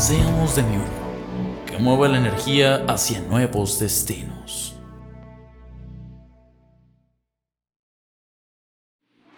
[0.00, 4.74] Seamos de mi uno, que mueva la energía hacia nuevos destinos.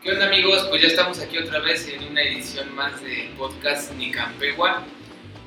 [0.00, 0.64] ¿Qué onda amigos?
[0.68, 4.84] Pues ya estamos aquí otra vez en una edición más de podcast Nicampegua.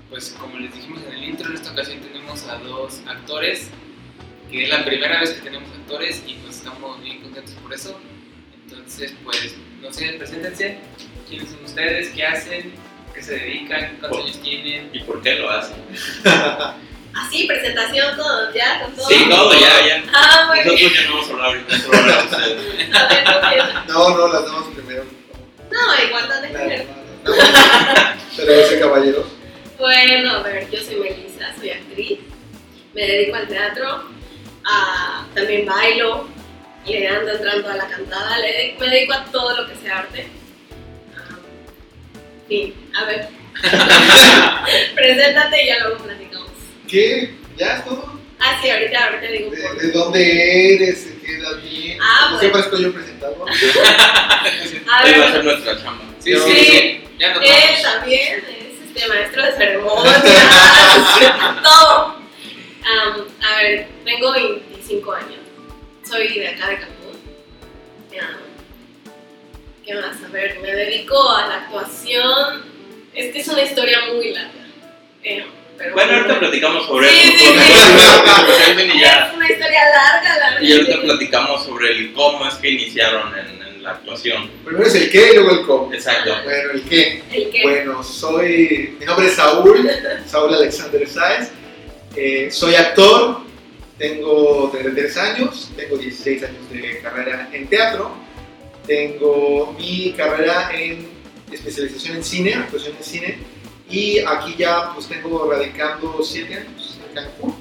[0.09, 3.69] Pues como les dijimos en el intro, en esta ocasión tenemos a dos actores,
[4.51, 7.97] que es la primera vez que tenemos actores y pues estamos bien contentos por eso.
[8.65, 10.77] Entonces, pues, no sé, preséntense.
[11.29, 12.09] ¿Quiénes son ustedes?
[12.09, 12.94] ¿Qué hacen?
[13.15, 13.97] ¿Qué se dedican?
[13.99, 14.89] ¿Cuántos años tienen?
[14.93, 15.75] ¿Y por qué lo hacen?
[17.15, 19.07] Así, presentación, todo, ya, con todo.
[19.07, 20.03] Sí, todo, ya, ya.
[20.13, 20.67] Ah, muy bien.
[20.73, 22.95] Nosotros ya no vamos a hablar ahorita, solo hablar a ustedes.
[22.95, 23.93] A ver, no.
[24.09, 25.05] No, no, las damos primero.
[25.71, 26.95] No, igual no de no.
[28.35, 29.25] Pero ese caballero.
[29.79, 32.19] Bueno, a ver, yo soy Melissa, soy actriz.
[32.93, 34.03] Me dedico al teatro.
[34.65, 36.27] a- también bailo.
[36.85, 38.37] Le ando entrando a la cantada.
[38.39, 40.27] Le dedico- me dedico a todo lo que sea arte.
[42.47, 43.27] Sí, a ver.
[44.95, 46.49] Preséntate y ya luego platicamos.
[46.87, 47.33] ¿Qué?
[47.57, 48.19] ¿Ya es todo?
[48.39, 51.07] Ah, sí, ahorita, ahorita digo ¿De, por de dónde eres?
[51.09, 51.97] ¿De qué edad tienes?
[52.01, 52.39] Ah, bueno.
[52.39, 53.45] Siempre estoy yo presentado.
[54.91, 56.03] A Ahí va a ver, ser nuestra chamba.
[56.19, 57.01] Sí, sí, sí.
[57.17, 57.81] Ya nos Él vamos.
[57.81, 60.23] también es este, maestro de ceremonias,
[61.63, 62.15] todo.
[63.41, 65.39] A ver, tengo 25 años.
[66.07, 67.15] Soy de acá de Cancún.
[68.19, 68.35] Am,
[69.85, 70.17] ¿Qué más?
[70.23, 72.63] A ver, me dedico a la actuación.
[73.13, 74.65] Es que es una historia muy larga.
[75.23, 75.45] Eh,
[75.77, 79.27] pero Bueno, ahorita platicamos sobre Sí, y ya.
[79.27, 80.63] Es una historia larga, larga.
[80.63, 84.49] Y ahorita platicamos sobre el cómo es que iniciaron en, en la actuación.
[84.63, 85.93] Primero es el qué y luego el cómo.
[85.93, 86.35] Exacto.
[86.43, 87.23] Bueno, el qué.
[87.31, 87.61] El que.
[87.61, 88.95] Bueno, soy.
[88.99, 89.89] Mi nombre es Saúl,
[90.25, 91.51] Saúl Alexander Sáez.
[92.15, 93.41] Eh, soy actor,
[93.97, 98.15] tengo 33 años, tengo 16 años de carrera en teatro,
[98.85, 101.07] tengo mi carrera en
[101.51, 103.37] especialización en cine, actuación en cine,
[103.89, 107.55] y aquí ya pues tengo radicando 7 años en Cancún.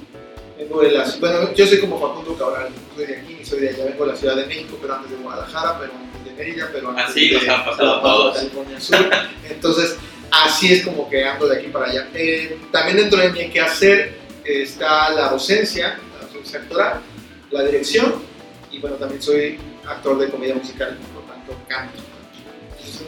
[0.58, 3.84] Vengo de la, bueno, yo soy como Facundo Cabral, soy de aquí soy de allá,
[3.84, 6.90] vengo de la Ciudad de México, pero antes de Guadalajara, pero antes de Mérida, pero
[6.90, 8.36] antes Así de nos ha pasado Paz, todos.
[8.36, 9.10] California Sur.
[9.50, 9.96] Entonces,
[10.30, 12.08] así es como que ando de aquí para allá.
[12.14, 17.00] Eh, también dentro de mi quehacer eh, está la docencia, la docencia actoral,
[17.50, 18.22] la dirección
[18.70, 20.98] y bueno, también soy actor de comedia musical,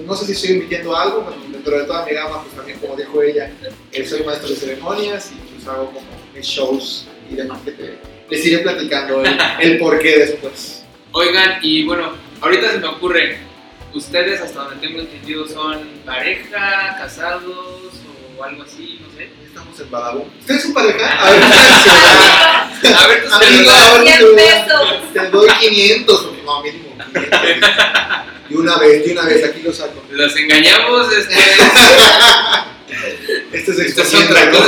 [0.06, 3.22] No sé si estoy invitando algo, dentro de toda mi gama, pues también como dijo
[3.22, 3.50] ella,
[3.92, 7.98] eh, soy maestro de ceremonias y pues hago como mis shows y demás que te-
[8.28, 10.84] les iré platicando el, el por qué después.
[11.12, 13.38] Oigan, y bueno, ahorita se me ocurre,
[13.94, 17.92] ustedes hasta donde tengo entendido son pareja, casados
[18.38, 19.30] o algo así, no sé.
[19.46, 20.30] Estamos en Badabun.
[20.40, 21.26] ¿Ustedes son pareja?
[21.26, 21.40] A ver,
[22.82, 25.00] ¿qué A ver, tus Amigo, ahora.
[25.14, 27.40] Te doy 500, no, mínimo 500.
[28.48, 30.02] Y una vez, de una vez, aquí lo saco.
[30.10, 31.34] Los engañamos, este,
[33.52, 34.58] Este es exponiendo.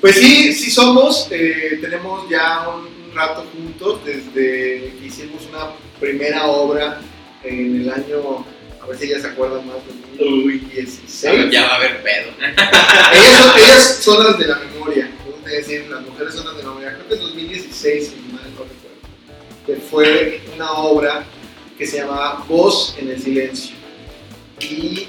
[0.00, 1.28] Pues sí, sí somos.
[1.30, 6.98] eh, tenemos ya un, rato juntos desde que hicimos una primera obra
[7.44, 8.46] en el año,
[8.80, 9.76] a ver si ya se acuerdan más,
[10.18, 11.50] 2016.
[11.50, 12.32] Ya va a haber pedo.
[12.40, 15.10] ellas, son, ellas son las de la memoria,
[15.44, 16.94] es decir, las mujeres son las de la memoria.
[16.94, 18.41] Creo que es 2016, si no
[19.66, 21.24] que fue una obra
[21.78, 23.76] que se llamaba Voz en el Silencio.
[24.60, 25.08] Y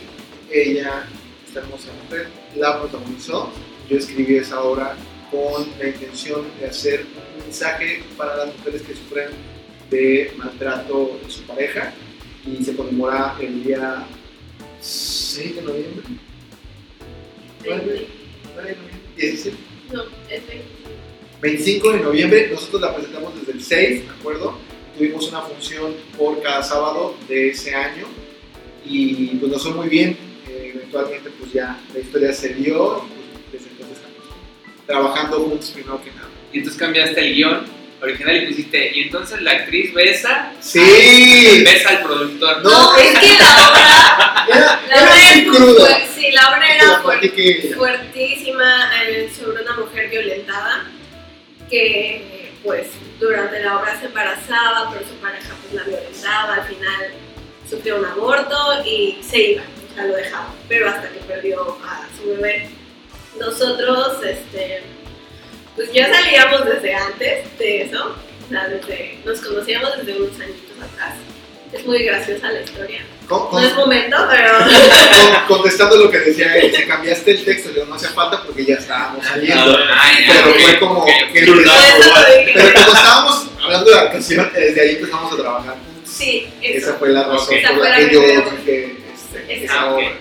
[0.52, 1.08] ella,
[1.46, 3.52] esta hermosa mujer, la protagonizó.
[3.90, 4.96] Yo escribí esa obra
[5.32, 7.06] con la intención de hacer
[7.36, 9.30] un mensaje para las mujeres que sufren
[9.90, 11.94] de maltrato de su pareja
[12.46, 14.06] y se conmemora el día
[14.80, 16.04] 6 de noviembre.
[17.66, 18.08] ¿Nueve?
[18.56, 19.00] ¿Nueve de noviembre?
[19.18, 19.58] 17.
[19.92, 20.04] No,
[21.44, 24.58] 25 de noviembre, nosotros la presentamos desde el 6, ¿de acuerdo?
[24.98, 28.06] Tuvimos una función por cada sábado de ese año
[28.86, 30.18] y pues nos fue muy bien.
[30.48, 35.72] Eh, eventualmente pues ya la historia se dio y pues desde entonces estamos trabajando juntos
[35.72, 36.30] primero que nada.
[36.54, 37.66] Y entonces cambiaste el guion
[38.02, 40.80] original y pusiste, y entonces la actriz besa, Sí,
[41.66, 42.64] besa al productor.
[42.64, 46.00] No, No, es que la obra, era, la era obra muy cruda.
[46.16, 47.02] Sí, la obra era
[47.76, 50.86] fuertísima eh, sobre una mujer violentada
[51.74, 52.88] que pues
[53.20, 57.14] durante la obra se embarazaba pero su pareja pues la violentaba al final
[57.68, 58.56] sufrió un aborto
[58.86, 62.70] y se iba o sea, lo dejaba, pero hasta que perdió a su bebé.
[63.40, 64.82] Nosotros, este,
[65.76, 68.16] pues ya salíamos desde antes de eso,
[68.46, 71.14] o sea, desde, nos conocíamos desde unos añitos atrás.
[71.74, 73.02] Es muy graciosa la historia.
[73.28, 74.58] Con- No es momento, pero
[75.48, 78.44] con- contestando lo que decía él, se cambiaste el texto, le digo, no hacía falta
[78.44, 79.78] porque ya estábamos saliendo.
[80.28, 81.12] Pero fue como que
[81.42, 81.64] dije.
[82.54, 85.76] Pero como estábamos hablando de la canción, desde ahí empezamos a trabajar.
[86.06, 86.90] Sí, eso.
[86.90, 87.52] Esa fue la razón Ok.
[87.54, 88.44] Esa por fue la que yo dije
[89.48, 89.86] este, Esa.
[89.94, 90.12] obra.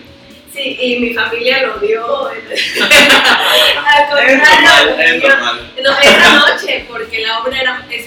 [0.54, 2.28] Sí, y mi familia lo dio.
[2.28, 2.48] Al Es
[4.08, 5.72] contrario, normal, es yo- normal.
[5.82, 8.06] No, esa noche, porque la obra era, es,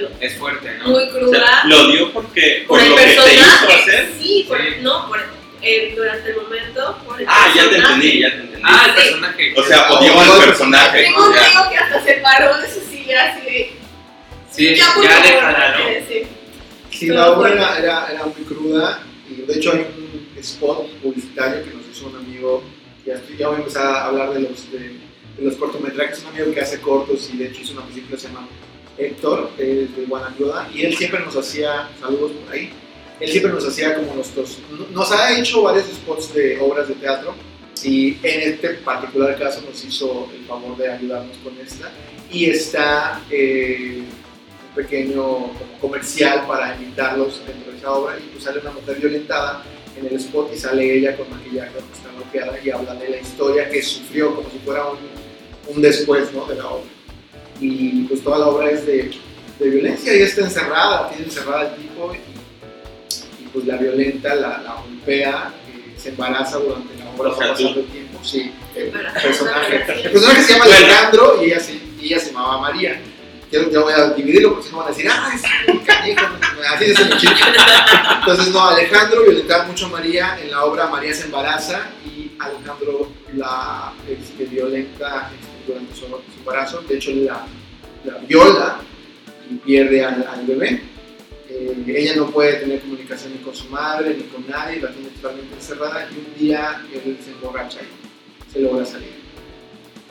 [0.00, 0.88] bueno, Es fuerte, ¿no?
[0.88, 1.38] muy O cruda.
[1.46, 3.74] sea, lo dio porque por por el lo que te hizo personaje.
[3.74, 4.08] hacer.
[4.20, 4.68] Sí, por, Sí.
[4.82, 5.20] no, por,
[5.62, 6.98] eh, durante el momento.
[7.06, 7.94] Por el Ah, ya te personaje.
[7.94, 8.62] entendí, ya te entendí.
[8.64, 8.96] Ah, el Sí.
[9.08, 9.54] personaje.
[9.56, 11.02] O sea, odió al oh, personaje.
[11.04, 13.72] Tengo un amigo que hasta se paró de su silla así de.
[14.50, 15.84] sí, ya, por ya favor, déjala, ¿no?
[16.08, 16.22] sí.
[16.90, 21.64] Sí, la obra era, era, era muy cruda y de hecho hay un spot publicitario
[21.64, 22.62] que nos hizo un amigo,
[23.04, 24.98] ya, estoy- ya voy a empezar a hablar de los, de, de
[25.44, 28.28] los cortometrajes, un amigo que hace cortos y de hecho hizo una película que se
[28.28, 28.46] llama
[28.96, 32.72] Héctor, es de Guanajuato, y él siempre nos hacía, saludos por ahí,
[33.20, 34.58] él siempre nos hacía como nuestros,
[34.92, 37.34] nos ha hecho varios spots de obras de teatro
[37.82, 41.90] y en este particular caso nos hizo el favor de ayudarnos con esta.
[42.30, 44.02] Y está eh,
[44.68, 48.96] un pequeño como comercial para invitarlos dentro de esa obra y pues sale una mujer
[48.96, 49.62] violentada
[49.98, 53.68] en el spot y sale ella con maquillaje está bloqueada y habla de la historia
[53.68, 54.98] que sufrió como si fuera un,
[55.76, 56.46] un después ¿no?
[56.46, 56.90] de la obra
[57.60, 59.10] y pues toda la obra es de,
[59.58, 64.58] de violencia y está encerrada, tiene encerrada el tipo y, y, pues la violenta, la,
[64.58, 69.84] la golpea, eh, se embaraza durante la obra, va pasando el tiempo, sí, el personaje.
[70.04, 70.64] El personaje se llama.
[70.64, 73.00] Alejandro y ella se, y ella se llamaba María.
[73.52, 75.42] Yo, yo voy a dividirlo porque si no van a decir, ah, es
[75.72, 76.26] un canijo,
[76.74, 77.40] así es el chiste.
[78.18, 80.36] Entonces, no, Alejandro violentaba mucho a María.
[80.42, 85.30] En la obra María se embaraza y Alejandro la este, violenta
[85.66, 86.06] durante su,
[86.38, 86.82] embarazo.
[86.82, 87.46] De hecho, la,
[88.04, 88.80] la viola
[89.50, 90.80] y pierde al, al bebé.
[91.48, 95.08] Eh, ella no puede tener comunicación ni con su madre ni con nadie, la tiene
[95.10, 99.12] totalmente encerrada y un día él se emborracha y se logra salir.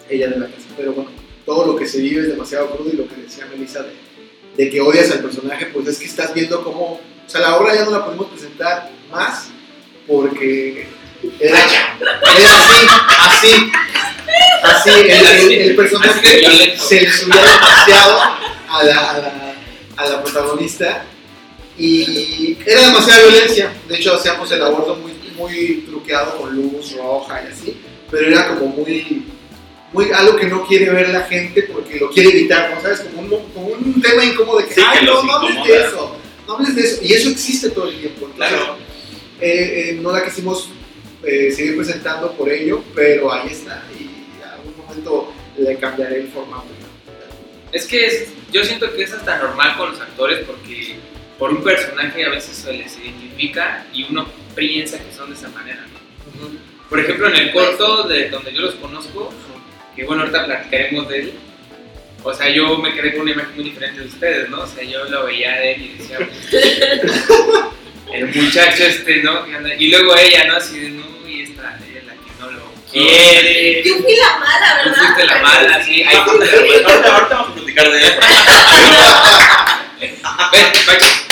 [0.09, 0.67] Ella de la casa.
[0.77, 1.09] Pero bueno,
[1.45, 3.94] todo lo que se vive es demasiado crudo y lo que decía Melissa de,
[4.55, 7.75] de que odias al personaje, pues es que estás viendo cómo, o sea, la obra
[7.75, 9.50] ya no la podemos presentar más
[10.07, 10.88] porque
[11.39, 12.87] era, era así,
[13.19, 13.71] así,
[14.63, 16.21] así, el, el- personaje
[16.77, 18.19] se le subía demasiado
[18.69, 19.55] a la, a la,
[19.97, 21.05] a la protagonista
[21.77, 27.43] y era demasiada violencia, de hecho hacíamos el aborto muy, muy truqueado con luz roja
[27.47, 27.77] y así,
[28.11, 29.25] pero era como muy
[29.91, 33.01] muy algo que no quiere ver la gente porque lo quiere evitar, ¿no sabes?
[33.01, 35.59] Como un, como un tema incómodo de que, Sí, que ay, no, no hables de
[35.61, 35.87] incomoda".
[35.87, 36.17] eso,
[36.47, 36.97] no hables de eso.
[37.03, 38.25] Y eso existe todo el tiempo.
[38.25, 38.77] Entonces, Claro.
[39.39, 40.69] eh, eh, no la quisimos
[41.25, 43.83] eh, seguir presentando por ello, pero ahí está.
[43.99, 44.03] Y
[44.41, 46.67] en algún momento le cambiaré el formato.
[47.71, 50.95] Es que es- yo siento que es hasta normal con los actores porque
[51.39, 55.49] por un personaje a veces se les identifica y uno piensa que son de esa
[55.49, 55.83] manera.
[56.39, 56.49] ¿no?
[56.89, 59.33] Por ejemplo, en el corto de donde yo los conozco,
[59.95, 61.33] que bueno, ahorita platicaremos de él,
[62.23, 64.61] o sea, yo me quedé con una imagen muy diferente de ustedes, ¿no?
[64.61, 66.19] O sea, yo lo veía de él y decía,
[68.13, 69.45] el muchacho este, ¿no?
[69.79, 70.55] Y luego ella, ¿no?
[70.57, 70.89] Así de,
[72.93, 73.83] quiere.
[73.83, 75.03] Yo fui la mala, Tú ¿verdad?
[75.15, 76.03] fuiste la mala, sí.
[76.03, 77.09] Ahí fuiste la mala.
[77.09, 78.19] Ahorita, vamos a platicar de eso.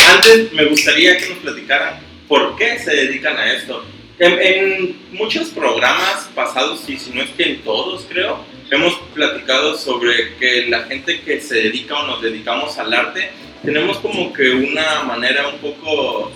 [0.09, 3.85] Antes me gustaría que nos platicaran por qué se dedican a esto.
[4.19, 9.77] En, en muchos programas pasados, y si no es que en todos creo, hemos platicado
[9.77, 13.31] sobre que la gente que se dedica o nos dedicamos al arte,
[13.63, 16.31] tenemos como que una manera un poco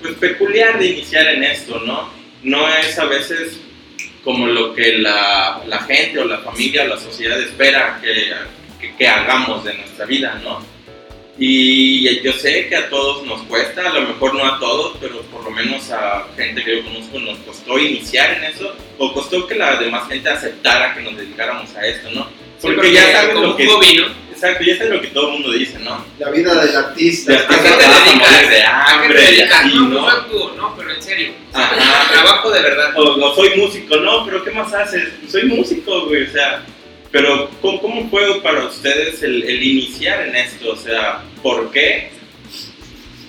[0.00, 2.08] pues, peculiar de iniciar en esto, ¿no?
[2.42, 3.58] No es a veces
[4.24, 8.32] como lo que la, la gente o la familia o la sociedad espera que,
[8.80, 10.60] que, que hagamos de nuestra vida, ¿no?
[11.36, 15.20] Y yo sé que a todos nos cuesta, a lo mejor no a todos, pero
[15.22, 19.46] por lo menos a gente que yo conozco nos costó iniciar en eso, o costó
[19.46, 22.28] que la demás gente aceptara que nos dedicáramos a esto, ¿no?
[22.62, 23.66] Porque, ya saben como lo que...
[23.66, 24.48] un ¿no?
[24.48, 26.04] Exacto, ya saben lo que todo el mundo dice, ¿no?
[26.18, 27.32] La vida del artista.
[27.32, 28.30] De ¿A qué te Vas a dedicas?
[28.32, 29.60] morir de ¿A qué hambre te y dedicas?
[29.60, 30.04] así, No, ¿no?
[30.04, 31.32] pues tú, no, pero en serio.
[31.52, 32.12] Ajá.
[32.12, 32.92] Trabajo de verdad.
[32.96, 35.08] O, o soy músico, no, pero ¿qué más haces?
[35.30, 36.62] Soy músico, güey, o sea,
[37.10, 40.72] pero ¿cómo, cómo fue para ustedes el, el iniciar en esto?
[40.72, 42.10] O sea, ¿por qué?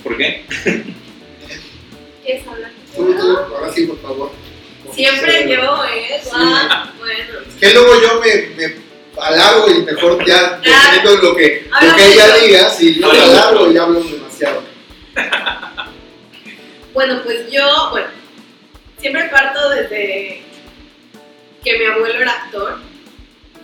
[0.03, 0.43] ¿Por qué?
[2.24, 2.71] ¿Quieres hablar?
[2.95, 4.31] Tú, tú, ahora sí, por favor.
[4.93, 6.19] Siempre yo, ¿eh?
[6.24, 6.29] Sí.
[6.33, 7.39] Ah, bueno.
[7.59, 8.75] Que luego yo me, me
[9.22, 13.72] alargo y mejor ya, dependiendo de lo que, lo que ella diga, si Habla alargo
[13.72, 14.63] y hablo demasiado.
[16.93, 18.07] Bueno, pues yo, bueno,
[18.98, 20.41] siempre parto desde
[21.63, 22.77] que mi abuelo era actor.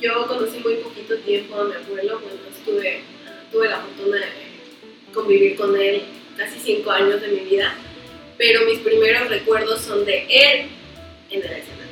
[0.02, 3.02] Yo conocí muy poquito tiempo a mi abuelo, bueno, estuve,
[3.52, 6.04] tuve la fortuna de convivir con él
[6.38, 7.74] casi cinco años de mi vida,
[8.38, 10.68] pero mis primeros recuerdos son de él
[11.30, 11.91] en el escenario.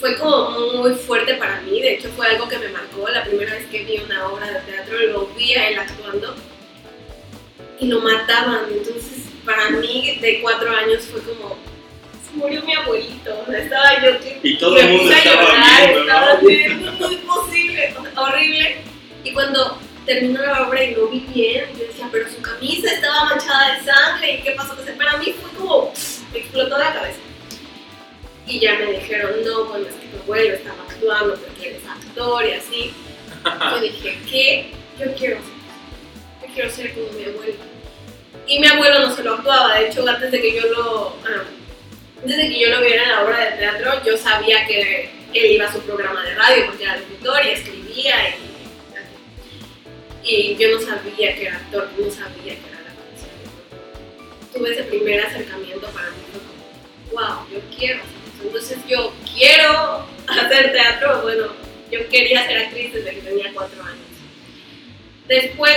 [0.00, 3.54] Fue como muy fuerte para mí, de hecho fue algo que me marcó la primera
[3.54, 6.36] vez que vi una obra de teatro, lo vi a él actuando
[7.80, 11.56] y lo mataban, entonces para mí de cuatro años fue como
[12.34, 15.18] murió mi abuelito, o sea, estaba yo que Y todo me el mundo puse a
[15.18, 16.48] estaba llorar, viendo, estaba ¿no?
[16.48, 18.76] viendo, no es posible, horrible.
[19.24, 23.24] Y cuando terminó la obra y lo vi bien, yo decía, pero su camisa estaba
[23.24, 24.76] manchada de sangre, ¿y qué pasó?
[24.84, 25.92] Sea, para mí fue como,
[26.32, 27.18] me explotó la cabeza.
[28.48, 32.46] Y ya me dijeron, no, bueno, es que tu abuelo estaba actuando porque eres actor
[32.46, 32.92] y así.
[33.70, 34.70] Yo dije, ¿qué?
[34.98, 35.52] Yo quiero ser,
[36.42, 37.54] yo quiero ser como mi abuelo.
[38.46, 41.16] Y mi abuelo no se lo actuaba, de hecho, antes de que yo lo,
[42.22, 45.52] antes de que yo lo viera en la obra de teatro, yo sabía que él
[45.52, 48.36] iba a su programa de radio porque era locutor y escribía
[50.24, 53.30] y, y yo no sabía que era actor, no sabía que era la canción.
[54.54, 58.00] Tuve ese primer acercamiento para mí, fue como, wow, yo quiero.
[58.42, 61.46] Entonces yo quiero hacer teatro, bueno,
[61.90, 63.98] yo quería ser actriz desde que tenía cuatro años.
[65.26, 65.76] Después,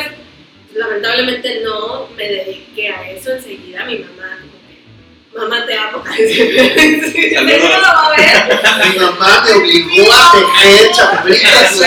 [0.73, 4.39] lamentablemente no me dediqué a eso enseguida, mi mamá
[5.35, 6.03] mamá te amo, lo
[7.81, 8.91] va a ver.
[8.91, 11.79] Mi mamá me obligó a tejer chaplitas.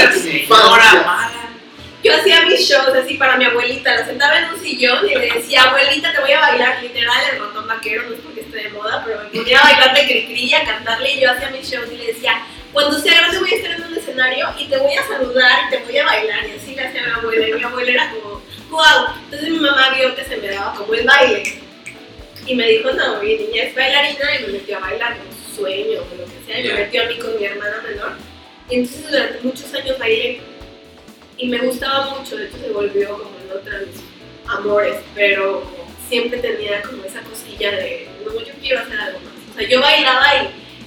[2.02, 5.33] Yo hacía mis shows así para mi abuelita, la sentaba en un sillón y le
[5.33, 8.21] decía, abuelita, te voy a bailar, literal, el ratón vaquero, no es
[8.54, 11.70] de moda, pero me ponía a bailar de cricri, a cantarle y yo hacía mis
[11.70, 14.76] shows y le decía, cuando sea grande voy a estar en un escenario y te
[14.78, 16.46] voy a saludar y te voy a bailar.
[16.46, 19.58] Y así le hacía a mi abuela y mi abuela era como, wow, entonces mi
[19.58, 21.64] mamá vio que se me daba como el baile
[22.46, 26.00] y me dijo, no, mi niña es bailarina y me metió a bailar con sueño
[26.00, 28.12] o lo que sea y me metió a mí con mi hermana menor.
[28.68, 30.40] Y entonces durante muchos años bailé
[31.37, 34.00] y me gustaba mucho, de hecho se volvió como en de mis
[34.46, 35.62] amores, pero
[36.08, 39.35] siempre tenía como esa cosilla de, no, yo quiero hacer algo más.
[39.54, 40.26] O sea, yo bailaba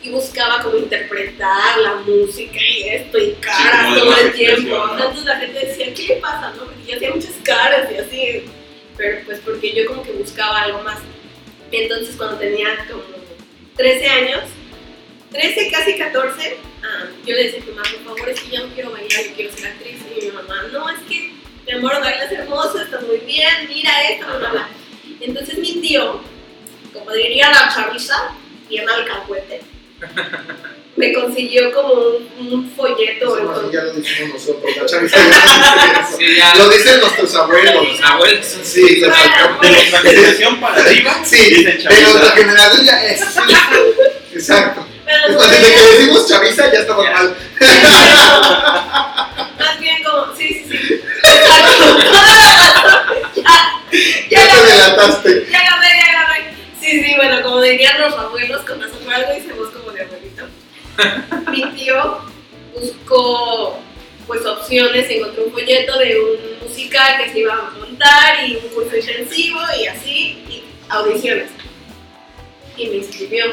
[0.01, 4.89] y, y buscaba como interpretar la música y esto y caras todo el tiempo.
[4.91, 6.53] Entonces la gente decía, ¿qué le pasa?
[6.55, 6.65] No?
[6.65, 8.43] Porque yo hacía muchas caras y así,
[8.95, 10.99] pero pues porque yo como que buscaba algo más.
[11.71, 13.03] Entonces cuando tenía como
[13.75, 14.41] 13 años,
[15.31, 18.61] 13, casi 14, ah, yo le decía a mi mamá, por favor, es que ya
[18.61, 19.97] no quiero bailar, yo quiero ser actriz.
[20.15, 21.33] Y mi mamá, no, es que,
[21.65, 24.69] mi amor, bailas hermoso, estás muy bien, mira esto, bla.
[25.19, 26.21] Entonces mi tío,
[26.97, 28.15] como diría la chaviza,
[28.69, 29.61] y en alcahuete,
[30.95, 33.37] me consiguió como un, un folleto.
[33.37, 36.51] Eso con- ya lo decimos nosotros, la chaviza ya no dice Sí, ya.
[36.51, 36.57] eso.
[36.63, 37.87] Lo dicen nuestros abuelos.
[37.87, 38.99] Los abuelos Sí.
[39.01, 43.21] De nuestra generación para arriba, Sí, de nuestra generación ya es.
[44.33, 44.85] Exacto.
[45.05, 47.11] Pero Después de que decimos chaviza ya estamos Ya.
[47.13, 47.35] mal.
[49.59, 51.01] Más bien como, sí, sí, sí.
[51.23, 51.97] Exacto.
[53.35, 55.47] ya, ya, Ya te agarré, adelantaste.
[55.51, 55.59] ya.
[56.87, 60.03] Sí, sí, bueno, como dirían los abuelos, con razón por algo hice voz como de
[60.03, 60.45] abuelito.
[61.51, 62.19] Mi tío
[62.73, 63.77] buscó
[64.25, 68.69] pues opciones, encontró un folleto de un musical que se iba a montar y un
[68.69, 71.49] curso intensivo y así, y audiciones.
[72.77, 73.47] Y me inscribió,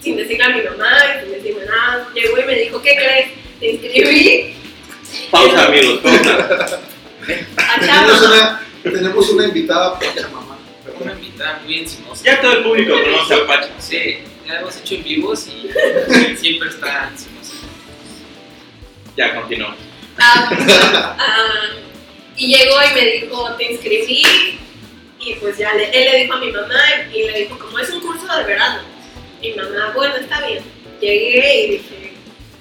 [0.00, 2.08] sin decirle a mi mamá y sin decirme nada.
[2.12, 3.30] Llegó y me dijo, ¿qué crees?
[3.60, 4.56] Te inscribí
[5.30, 6.80] Pausa, amigos, pausa.
[7.80, 10.49] Tenemos una, tenemos una invitada pocha mamá.
[11.00, 12.24] Una invitada muy encimosa.
[12.24, 13.70] Ya todo el público conoce a Pacha.
[13.78, 15.70] Sí, ya hemos hecho en vivos y
[16.36, 17.54] siempre está encimosa.
[19.16, 19.78] Ya, continuamos.
[20.18, 21.68] Ah, ah,
[22.36, 24.22] y llegó y me dijo, te inscribí.
[25.22, 26.80] Y pues ya le- él le dijo a mi mamá
[27.12, 28.80] y le dijo, como es un curso de verano.
[29.42, 30.62] Y mi mamá, bueno, está bien.
[31.00, 32.12] Llegué y dije,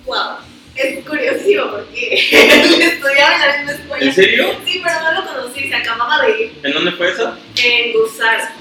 [0.06, 0.38] wow,
[0.76, 4.06] es curiosísimo porque él estudiaba en la misma escuela.
[4.06, 4.56] ¿En serio?
[4.66, 7.36] Sí, pero no lo conocí, se acababa de ir ¿En dónde fue eso?
[7.62, 8.52] en Gusar.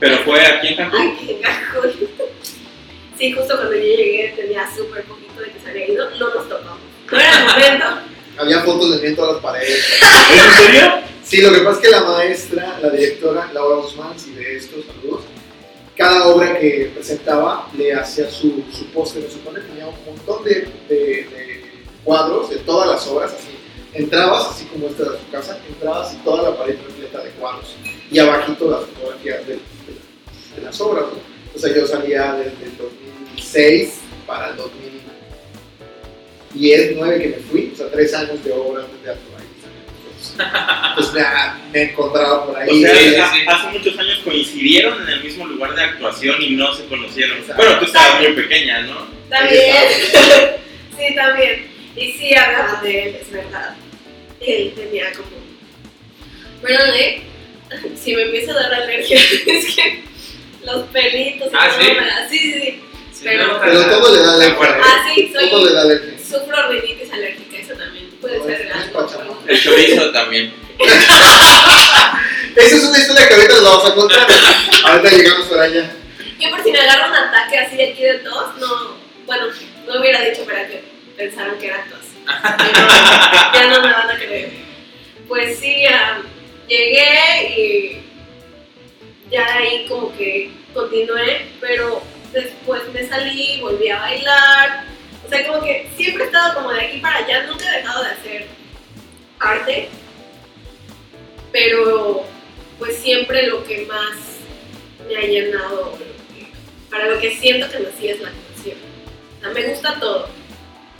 [0.00, 1.00] Pero fue aquí en Cancún.
[1.00, 1.90] Ay, qué cajón.
[3.18, 6.48] Sí, justo cuando yo llegué tenía súper poquito de que se había ido, no nos
[6.48, 6.78] topamos.
[7.10, 7.86] No era el momento.
[8.36, 10.00] Había fotos de mí en todas las paredes.
[10.02, 10.92] ¿En serio?
[11.22, 14.84] Sí, lo que pasa es que la maestra, la directora, Laura Guzmán, si de estos
[14.86, 15.22] saludos,
[15.96, 20.42] cada obra que presentaba le hacía su, su póster, se supone que tenía un montón
[20.42, 21.53] de, de- de
[22.04, 23.48] cuadros de todas las obras, así.
[23.94, 27.74] Entrabas, así como esta de su casa, entrabas y toda la pared repleta de cuadros.
[28.10, 29.60] Y abajito las fotografías de, de-
[30.56, 31.18] de las obras, ¿no?
[31.54, 37.76] O sea, yo salía desde el 2006 para el 2010, 9 que me fui, o
[37.76, 39.44] sea, tres años de obras de teatro ahí.
[40.18, 40.94] nosotros.
[40.96, 41.22] pues me,
[41.78, 42.80] he encontrado por O ahí.
[42.82, 43.38] sea, Sí, sí, ha- sí.
[43.46, 47.38] hace muchos años coincidieron en el mismo lugar de actuación y no se conocieron.
[47.38, 47.62] Exacto.
[47.62, 49.06] Bueno, tú estabas muy pequeña, ¿no?
[49.30, 49.76] También.
[50.98, 51.73] sí, también.
[51.96, 53.74] Y sí, hablaba de él, es verdad.
[54.40, 55.28] Él tenía como.
[56.62, 57.22] Perdóname,
[58.02, 60.04] si me empieza a dar alergia, es que
[60.64, 61.90] los pelitos y Ah, todo ¿sí?
[61.92, 62.80] me Sí, sí, sí.
[63.12, 64.78] Sí, Pero- Pero todo le da de alergia.
[64.82, 65.50] Ah, sí, soy.
[65.50, 66.14] Todo le da alergia.
[66.18, 69.42] Sufro rinitis alérgica, eso también puede No, ser algo.
[69.46, 70.52] El chorizo también.
[72.56, 74.26] Esa es una historia que ahorita les vamos a contar.
[74.84, 75.90] ahorita llegamos por allá.
[76.40, 78.96] Yo por si me agarro un ataque así de aquí de tos, no,
[79.26, 79.46] bueno,
[79.86, 80.82] no hubiera dicho para que
[81.16, 82.06] pensaran que era tos.
[82.58, 82.88] Pero
[83.54, 84.52] ya no me van a creer.
[85.28, 86.20] Pues sí, ah,
[86.68, 88.02] llegué y
[89.30, 92.02] ya ahí como que continué, pero
[92.32, 94.84] después me salí, volví a bailar.
[95.24, 98.02] O sea, como que siempre he estado como de aquí para allá, nunca he dejado
[98.04, 98.46] de hacer
[99.38, 99.88] arte,
[101.52, 102.24] pero
[102.78, 104.16] pues siempre lo que más
[105.08, 105.98] me ha llenado,
[106.90, 108.76] para lo que siento que nací es la actuación.
[109.38, 110.28] O sea, me gusta todo.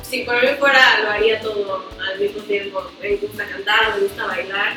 [0.08, 2.90] Si por mí fuera, lo haría todo al mismo tiempo.
[3.00, 4.76] Me gusta cantar, me gusta bailar,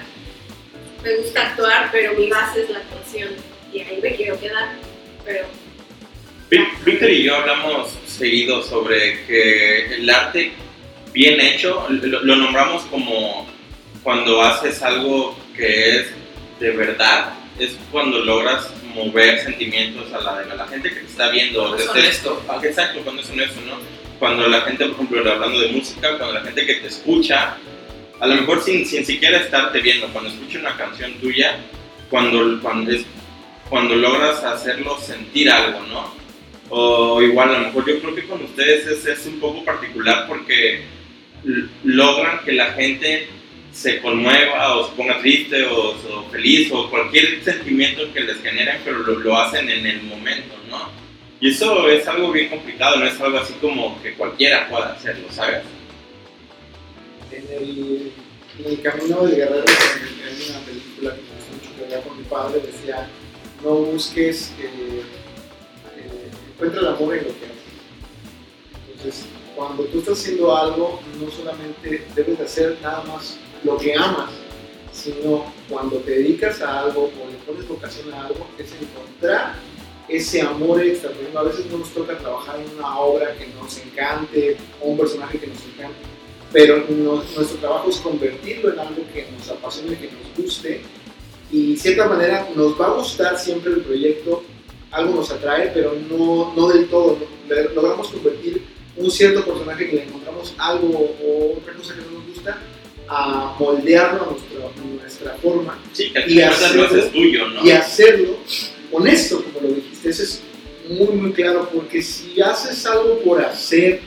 [1.04, 3.30] me gusta actuar, pero mi base es la actuación
[3.74, 4.76] y ahí me quiero quedar.
[5.26, 5.46] Pero
[6.86, 10.54] Víctor y yo hablamos seguido sobre que el arte
[11.12, 13.48] bien hecho, lo, lo nombramos como
[14.04, 16.08] cuando haces algo que es
[16.60, 21.30] de verdad, es cuando logras mover sentimientos a la, a la gente que te está
[21.30, 21.76] viendo.
[21.76, 22.42] Es Te- honesto.
[22.48, 23.78] Ah, Exacto, cuando es honesto, ¿no?
[24.20, 27.58] Cuando la gente, por ejemplo, hablando de música, cuando la gente que te escucha,
[28.20, 31.60] a lo mejor sin, sin siquiera estarte viendo, cuando escucha una canción tuya,
[32.10, 33.06] cuando, cuando, es,
[33.70, 36.16] cuando logras hacerlo sentir algo, ¿no?
[36.70, 40.26] O igual, a lo mejor yo creo que con ustedes es, es un poco particular
[40.28, 40.84] porque
[41.84, 43.28] logran que la gente
[43.72, 48.82] se conmueva o se ponga triste o, o feliz o cualquier sentimiento que les generen,
[48.84, 51.07] pero lo, lo hacen en el momento, ¿no?
[51.40, 55.28] Y eso es algo bien complicado, no es algo así como que cualquiera pueda hacerlo,
[55.30, 55.62] ¿sabes?
[57.32, 62.24] En el, camino del guerrero, en una película que me mucho que veía con mi
[62.24, 63.08] padre, decía,
[63.64, 65.04] no busques, eh,
[65.96, 67.68] eh, encuentra el amor en lo que haces.
[68.92, 73.94] Entonces, cuando tú estás haciendo algo, no solamente debes de hacer nada más lo que
[73.94, 74.32] amas,
[74.92, 79.54] sino cuando te dedicas a algo o le pones vocación a algo, es encontrar
[80.10, 81.10] ese amor extra.
[81.10, 84.90] Por ejemplo, a veces no nos toca trabajar en una obra que nos encante o
[84.90, 85.98] un personaje que nos encante,
[86.52, 90.82] pero no- nuestro trabajo es convertirlo en algo que nos apasione, que nos guste
[91.52, 94.44] y de cierta manera nos va a gustar siempre el proyecto,
[94.92, 97.18] algo nos atrae, pero no, no del todo.
[97.76, 98.62] Logramos convertir
[98.98, 102.58] un cierto personaje que le encontramos algo o otra cosa que no nos gusta
[103.10, 107.64] a moldearlo a nuestra, nuestra forma Sí, que al Y hacerlo- haces tuyo, ¿no?
[107.66, 108.36] y hacerlo
[108.92, 109.97] honesto, como lo dijiste.
[110.08, 110.42] Eso es
[110.90, 114.00] muy, muy claro, porque si haces algo por hacer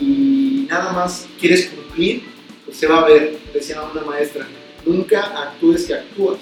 [0.00, 2.22] y nada más quieres cumplir,
[2.64, 4.46] pues se va a ver, decía una maestra,
[4.86, 6.38] nunca actúes que actúas.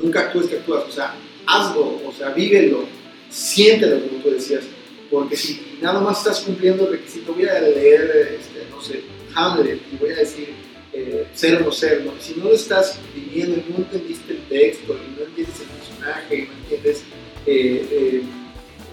[0.00, 1.14] Nunca actúes que actúas, o sea,
[1.46, 2.84] hazlo, o sea, vívelo,
[3.28, 4.62] siéntelo, como tú decías.
[5.10, 9.02] Porque si nada más estás cumpliendo el requisito, voy a leer, este, no sé,
[9.34, 10.50] Hamlet y voy a decir
[10.92, 15.24] eh, ser o no ser, si no lo estás viviendo, no entendiste el texto, no
[15.24, 17.04] entiendes el personaje, no entiendes
[17.50, 18.22] eh, eh,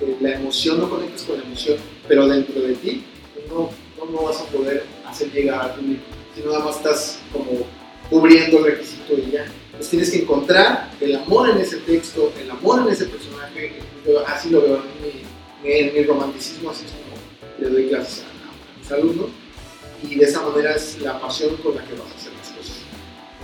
[0.01, 3.03] eh, la emoción, no conectas con la emoción, pero dentro de ti
[3.49, 5.75] no, no lo vas a poder hacer llegar
[6.33, 7.65] si no nada más estás como
[8.09, 9.45] cubriendo el requisito y ya.
[9.65, 14.25] Entonces tienes que encontrar el amor en ese texto, el amor en ese personaje, yo
[14.25, 17.15] así lo veo en mi, en mi romanticismo, así es como
[17.59, 19.27] le doy clases a, a mis alumnos,
[20.01, 22.77] y de esa manera es la pasión con la que vas a hacer las cosas.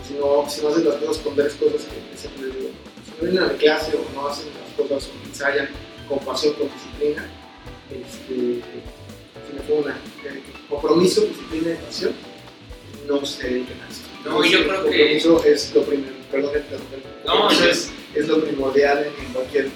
[0.07, 2.69] Si no, si no haces las cosas con tres cosas que siempre digo,
[3.03, 5.69] si no vienen a la clase o no hacen cosas o ensayan
[6.07, 7.25] con pasión, con disciplina,
[7.89, 8.61] este,
[9.47, 9.91] si me fue una,
[10.25, 12.13] eh, compromiso, disciplina y pasión,
[13.07, 14.07] no se dediquen a esto.
[14.25, 16.81] No, yo creo que- Compromiso es lo primero, perdón, perdón,
[17.25, 19.67] No, es, es lo primordial en, en cualquier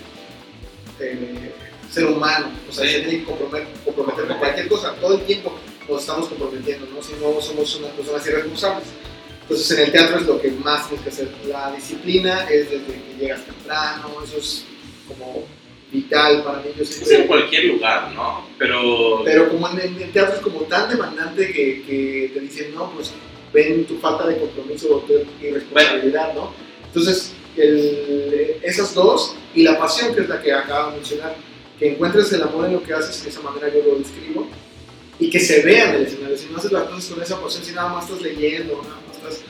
[1.00, 1.52] eh,
[1.92, 2.92] ser humano, o sea, Sí.
[2.94, 5.54] se tiene que comprometer, comprometer con cualquier cosa, todo el tiempo
[5.90, 7.02] nos estamos comprometiendo, ¿no?
[7.02, 8.88] si no somos unas personas irresponsables.
[9.44, 11.30] Entonces en el teatro es lo que más tienes que hacer.
[11.48, 14.66] La disciplina es desde que llegas temprano, eso es
[15.08, 15.44] como
[15.92, 16.70] vital para mí.
[16.76, 18.48] Yo Es en cualquier lugar, ¿no?
[18.58, 22.92] Pero, pero como en, el teatro es como tan demandante que, que te dicen, no,
[22.92, 23.12] pues
[23.54, 26.52] ven tu falta de compromiso o tu irresponsabilidad, ¿no?
[26.88, 31.36] Entonces, el- esas dos y la pasión, que es la que acabo de mencionar,
[31.80, 34.48] que encuentres el amor en lo que haces, de esa manera yo lo describo,
[35.20, 36.38] y que se vea en el escenario.
[36.38, 39.18] Si no haces las cosas con esa pasión, si nada más estás leyendo, nada más
[39.18, 39.42] estás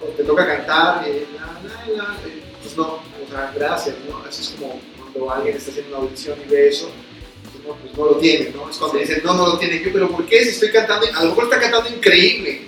[0.00, 4.18] o te toca cantar, y la, la, la, eh, pues no, o sea, gracias, ¿no?
[4.26, 4.80] Así es como
[5.12, 6.90] cuando alguien está haciendo una audición y ve eso,
[7.52, 8.68] pues no, pues no lo tiene, ¿no?
[8.70, 10.42] Es cuando dicen, no, no lo tiene, yo, pero ¿por qué?
[10.44, 12.62] Si estoy cantando, a lo mejor está cantando increíble,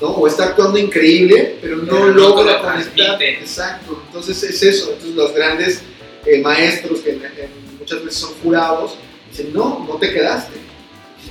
[0.00, 0.08] ¿no?
[0.08, 3.22] O está actuando increíble, pero no Pero logra lo conectar.
[3.22, 5.82] Exacto, entonces es eso, entonces los grandes
[6.26, 8.96] eh, maestros que en- en- muchas veces son jurados,
[9.30, 10.52] dicen, no, no te quedaste.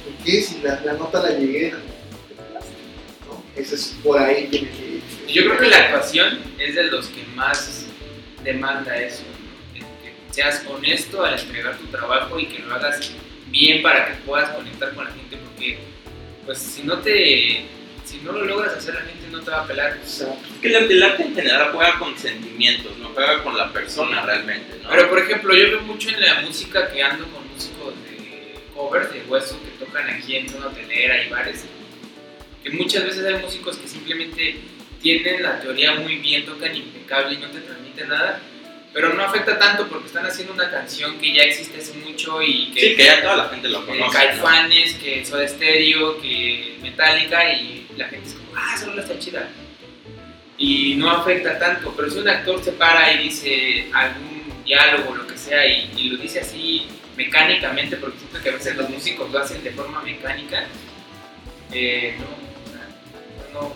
[0.04, 0.42] ¿Por qué?
[0.42, 2.72] Si la, la nota la llegué, no te quedaste,
[3.28, 3.44] ¿no?
[3.62, 5.02] Ese es por ahí tiene que ir.
[5.28, 7.84] Yo creo que la actuación es de los que más
[8.44, 9.24] demanda eso,
[10.38, 13.12] seas honesto al entregar tu trabajo y que lo hagas
[13.48, 15.80] bien para que puedas conectar con la gente, porque
[16.46, 17.66] pues si no te,
[18.06, 19.98] si no lo logras hacer la gente no te va a pelar.
[19.98, 20.38] Exacto.
[20.54, 24.22] Es que el, el arte en general juega con sentimientos, no juega con la persona
[24.22, 24.92] realmente, ¿no?
[24.92, 29.12] Pero por ejemplo, yo veo mucho en la música que ando con músicos de covers
[29.12, 31.66] de hueso que tocan aquí en zona hotelera y bares,
[32.64, 34.60] que muchas veces hay músicos que simplemente
[35.02, 38.40] tienen la teoría muy bien, tocan impecable y no te transmiten nada,
[38.94, 42.72] pero no afecta tanto porque están haciendo una canción que ya existe hace mucho y
[42.72, 44.06] que, sí, que ya toda la gente lo que conoce.
[44.06, 44.12] ¿no?
[44.12, 49.20] Caifanes, que Soda Stereo, que Metallica y la gente es como, ah, esa rola está
[49.20, 49.50] chida.
[50.58, 55.16] Y no afecta tanto, pero si un actor se para y dice algún diálogo o
[55.16, 58.90] lo que sea y, y lo dice así mecánicamente, porque siento que a veces los
[58.90, 60.66] músicos lo hacen de forma mecánica,
[61.74, 62.16] eh,
[63.54, 63.76] no, no,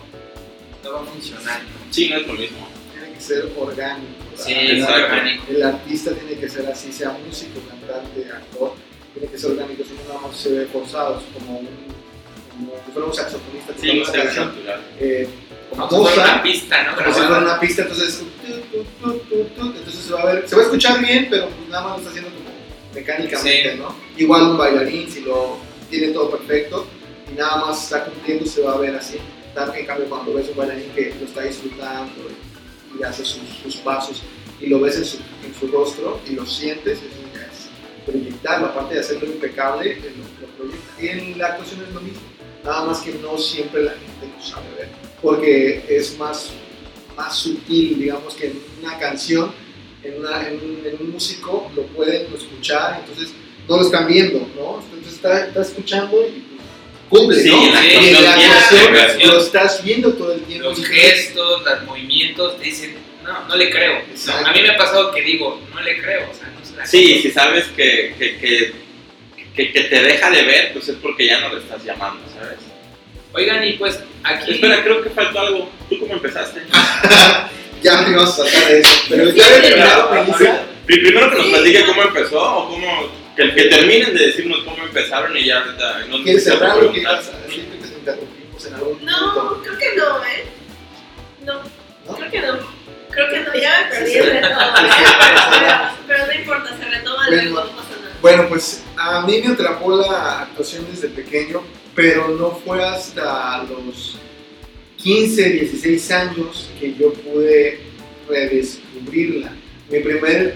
[0.82, 1.60] no va a funcionar.
[1.62, 1.92] ¿no?
[1.92, 2.68] Sí, no es lo mismo.
[2.92, 4.21] Tiene que ser orgánico.
[4.44, 4.52] Sí.
[5.48, 8.74] El artista tiene que ser así, sea músico, cantante, actor,
[9.14, 11.68] tiene que ser orgánico, si no nada más se ve forzado, es como un,
[12.50, 14.02] como si fuera un saxofonista Sí,
[14.36, 14.52] no
[15.00, 15.28] eh,
[15.70, 16.96] como Como si fuera una pista, ¿no?
[16.96, 20.26] como si fuera una pista, entonces, tu, tu, tu, tu, tu, entonces se va a
[20.26, 22.50] ver, se va a escuchar bien, pero pues nada más lo está haciendo como
[22.94, 23.78] mecánicamente, Sí.
[23.78, 23.94] ¿no?
[24.16, 25.56] Igual un bailarín, si lo
[25.88, 26.86] tiene todo perfecto
[27.30, 29.18] y nada más está cumpliendo, se va a ver así.
[29.76, 32.12] En cambio, cuando ves un bailarín que lo está disfrutando
[32.98, 34.22] y, hace sus, sus pasos
[34.60, 39.00] y lo ves en su, en su rostro y lo sientes, es proyectarlo, aparte de
[39.00, 41.02] hacerlo impecable, eh, lo, lo proyecta.
[41.02, 42.20] Y en la actuación es lo mismo,
[42.64, 44.88] nada más que no siempre la gente lo sabe ver,
[45.20, 46.50] porque es más,
[47.16, 49.52] más sutil, digamos, que en una canción,
[50.02, 53.32] en, una- en un, en un músico lo pueden escuchar, entonces
[53.68, 54.80] no lo están viendo, ¿no?
[54.82, 56.51] Entonces está, está escuchando y
[57.12, 57.72] cumple, Sí, ¿no?
[57.72, 60.70] la Sí, y en la actuación lo estás viendo todo el tiempo.
[60.70, 63.98] los gestos, los movimientos, te dicen, no, no le creo.
[64.10, 64.46] Exacto.
[64.46, 66.86] a mí me ha pasado que digo, no le creo, o sea, no se la
[66.86, 68.72] Sí, si sabes que, que, que,
[69.54, 72.58] que, que te deja de ver, pues es porque ya no le estás llamando, ¿sabes?
[73.34, 74.54] Oigan, y pues aquí...
[74.54, 75.70] Espera, creo que faltó algo.
[75.88, 76.62] ¿Tú cómo empezaste?
[77.82, 78.90] Ya me ibas a sacar de eso.
[79.08, 80.10] Pero ya había terminado,
[80.86, 83.21] Primero que nos platique cómo empezó o cómo.
[83.36, 86.06] Que, que terminen de decirnos cómo empezaron y ya ahorita.
[86.08, 87.64] No ¿Quieres cerrar a decir?
[87.66, 89.62] que te interrumpimos en algún No, punto.
[89.62, 90.44] creo que no, ¿eh?
[91.44, 92.16] No, ¿No?
[92.16, 92.82] creo que no.
[93.10, 94.48] Creo que no, ya me perdí el reto.
[94.48, 97.42] Pero, pero no importa, se retoma Bueno.
[97.42, 98.16] luego, no pasa nada.
[98.22, 101.62] Bueno, pues a mí me atrapó la actuación desde pequeño,
[101.94, 104.16] pero no fue hasta los
[104.96, 107.80] 15, 16 años que yo pude
[108.28, 109.52] redescubrirla.
[109.90, 110.54] Mi primer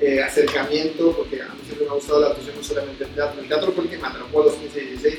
[0.00, 3.40] eh, acercamiento, porque a mí me ha gustado la actuación, no solamente el teatro.
[3.40, 5.18] El teatro fue el que me atrapó a los 15, 16,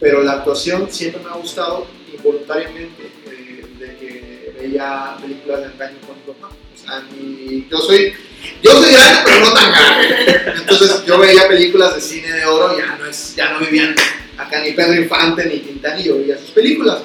[0.00, 5.98] pero la actuación siempre me ha gustado involuntariamente, eh, de que veía películas de antaño
[6.06, 6.54] con mi papá.
[6.74, 7.02] O sea,
[7.70, 8.14] yo soy
[8.62, 10.52] yo soy grande, pero no tan grande.
[10.56, 13.94] Entonces yo veía películas de cine de oro, ya no, es, ya no vivían
[14.36, 16.98] acá ni Pedro Infante ni Quintana, y yo veía sus películas.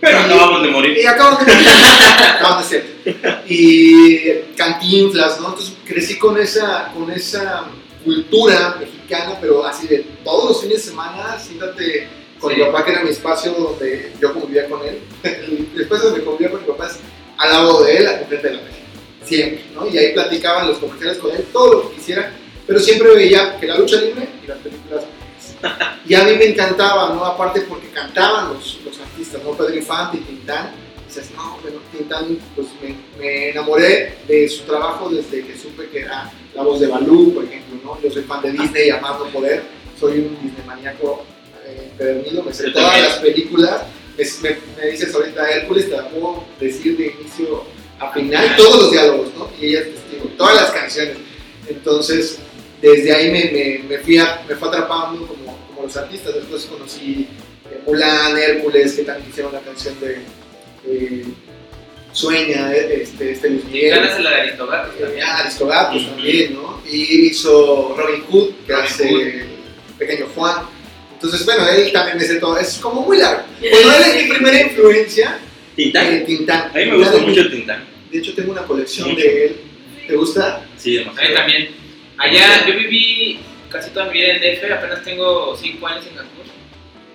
[0.00, 0.98] Pero acabamos de morir.
[0.98, 2.84] Y acaban de acaban de ser.
[3.48, 5.48] Y cantinflas, ¿no?
[5.48, 7.64] Entonces crecí con esa, con esa
[8.04, 12.58] cultura mexicana, pero así de todos los fines de semana, siéntate con Sí.
[12.60, 14.98] mi papá, que era mi espacio donde yo convivía con él.
[15.22, 16.98] El espacio donde convivía con mi papá es
[17.38, 18.76] al lado de él, enfrente de la mesa.
[19.24, 19.88] Siempre, ¿no?
[19.88, 22.32] Y ahí platicaban los comerciales con él, todo lo que quisiera,
[22.66, 24.75] pero siempre veía que la lucha libre y las películas
[26.06, 27.24] y a mí me encantaba, ¿no?
[27.24, 29.52] Aparte porque cantaban los, los artistas, ¿no?
[29.52, 30.70] Pedro Infante y Tintán.
[31.08, 36.00] Dices, no, bueno, Tintán, pues me, me enamoré de su trabajo desde que supe que
[36.00, 38.00] era la voz de Balú, por ejemplo, ¿no?
[38.02, 39.62] Yo soy fan de Disney, amando poder,
[39.98, 41.24] soy un Disney maníaco
[41.64, 43.82] eh, empedernido, me sé todas las películas.
[44.18, 47.64] Es- me, me dices ahorita Hércules, te la puedo decir de inicio
[47.98, 49.48] a final, todos los diálogos, ¿no?
[49.60, 51.16] Y ella es testigo, todas las canciones.
[51.68, 52.38] Entonces,
[52.82, 56.34] desde ahí me, me, me, fui, a- me fue atrapando como, como los artistas.
[56.34, 57.26] Después conocí
[57.70, 60.18] eh, Mulan, Hércules, que también hicieron la canción de
[60.86, 61.24] eh,
[62.12, 63.90] Sueña, eh, este, este Luis Miguel.
[63.90, 65.24] Ganas la de Aristogatos Eh, también.
[65.26, 66.80] ah, Aristogatos también, ¿no?
[66.90, 69.20] Y hizo Robin Hood, que Robin hace Hood.
[69.20, 69.44] el
[69.98, 70.62] pequeño Juan.
[71.14, 72.58] Entonces, bueno, él también me sé todo.
[72.58, 73.42] Es como muy largo.
[73.60, 75.38] Bueno, él es mi primera influencia
[75.74, 76.12] ¿Tintán?
[76.14, 76.70] Eh, Tintán.
[76.70, 77.84] A mí me gusta es mucho Tintán.
[78.10, 79.20] De hecho, tengo una colección Mucho.
[79.22, 79.56] de él.
[80.06, 80.64] ¿Te gusta?
[80.78, 81.34] Sí, A mí demasiado.
[81.34, 81.68] también.
[82.18, 86.46] Allá yo viví casi toda mi vida en DF, apenas tengo 5 años en Cancún.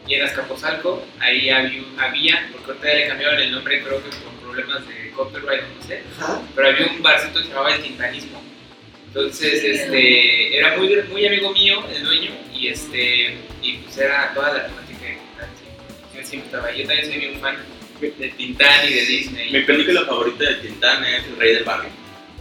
[0.08, 4.10] Y en Azcapotzalco, ahí había, había, porque ahorita ya le cambiaron el nombre, creo que
[4.10, 6.04] por problemas de copyright, no sé.
[6.20, 6.42] Ajá.
[6.56, 8.42] pero había un barcito que se llamaba el Tintanismo.
[9.08, 14.54] Entonces, este, era muy, muy amigo mío, el dueño, y este, y pues era toda
[14.54, 16.18] la temática de Tintán, sí.
[16.18, 16.82] Yo siempre estaba ahí.
[16.82, 17.58] Yo también soy bien fan
[18.02, 19.64] de Tintán y de Mi Disney.
[19.66, 21.90] película favorita de Tintán es El Rey del Barrio.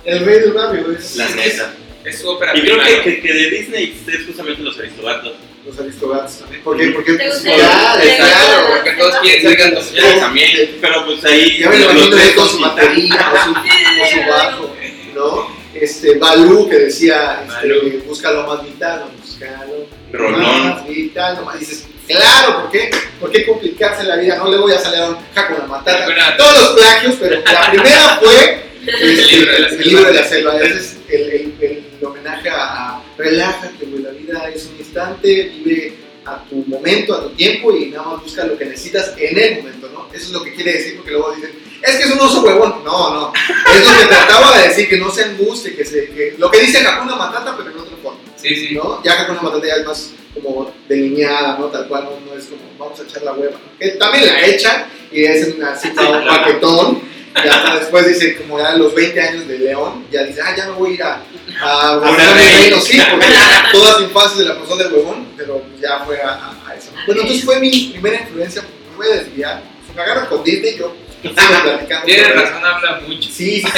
[0.04, 1.74] El rey del barrio es La Es- neta.
[2.04, 3.02] Es su ópera Y creo prima, que, ¿no?
[3.04, 5.32] que, que de Disney es justamente Los Aristogatos.
[5.66, 6.44] los aristogatos.
[6.64, 6.86] ¿Por qué?
[6.88, 7.56] Porque ¿Te gusta?
[7.56, 8.32] ya, ¿Te claro.
[8.62, 8.70] gusta?
[8.76, 9.92] Porque todos quieren ser gatos.
[10.20, 11.58] También, pero pues ahí.
[11.60, 14.76] Ya me imagino tres él con su batería o su, o su bajo,
[15.14, 15.60] ¿no?
[15.74, 20.68] Este, Balú que decía, este, búscalo más vital, no, búscalo Rolón.
[20.70, 22.90] más vital, nomás dices, claro, ¿por qué?
[23.20, 24.36] ¿Por qué complicarse la vida?
[24.38, 26.06] No le voy a salir a un Hakuna Matata.
[26.06, 30.14] Hakuna- Todos los plagios, pero la primera fue este, libro de la el libro de
[30.14, 30.56] la selva.
[30.58, 31.84] Ese es el, el- el- el
[32.20, 37.30] homenaje a, relájate, güey, la vida es un instante, vive a tu momento, a tu
[37.30, 40.06] tiempo y nada más busca lo que necesitas en el momento, ¿no?
[40.12, 41.50] Eso es lo que quiere decir porque luego dicen,
[41.82, 42.84] es que es un oso huevón.
[42.84, 43.32] No, no.
[43.74, 46.60] Es lo que trataba de decir, que no se angustie, que se, que, lo que
[46.60, 48.74] dice Hakuna Matata, pero en otra forma, Sí, sí.
[48.74, 49.02] ¿no?
[49.02, 51.66] Ya Hakuna Matata ya es más como delineada, ¿no?
[51.66, 53.52] Tal cual, no, no es como, vamos a echar la hueva.
[53.52, 53.78] ¿no?
[53.78, 57.10] Que también la echan y es así como un paquetón.
[57.32, 60.54] Y hasta después dice, como ya a los 20 años de León, ya dice, ah,
[60.56, 61.22] ya me voy a ir a,
[61.60, 62.00] a.
[62.34, 63.26] Reino, sí, porque
[63.72, 66.90] toda su infancia se la pasó de huevón, pero ya fue a, a- a eso.
[67.06, 69.62] Bueno, entonces fue mi primera influencia, porque me voy a desviar.
[69.86, 72.06] Si me agarran con Disney, yo sigo platicando.
[72.06, 73.22] Sobre- razón, habla mucho.
[73.22, 73.68] Sí, sí, sí.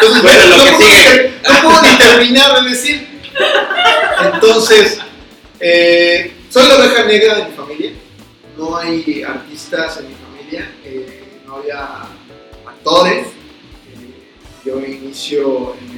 [0.00, 1.32] Entonces, Bueno, lo no, que puedo sigue.
[1.48, 3.08] no puedo ni terminar de decir.
[4.32, 4.98] Entonces,
[5.60, 7.90] eh, soy la oveja negra de mi familia.
[8.56, 10.70] No hay artistas en mi familia.
[10.84, 11.78] eh, no había
[12.66, 13.26] actores.
[13.26, 14.30] eh,
[14.64, 15.93] yo inicio en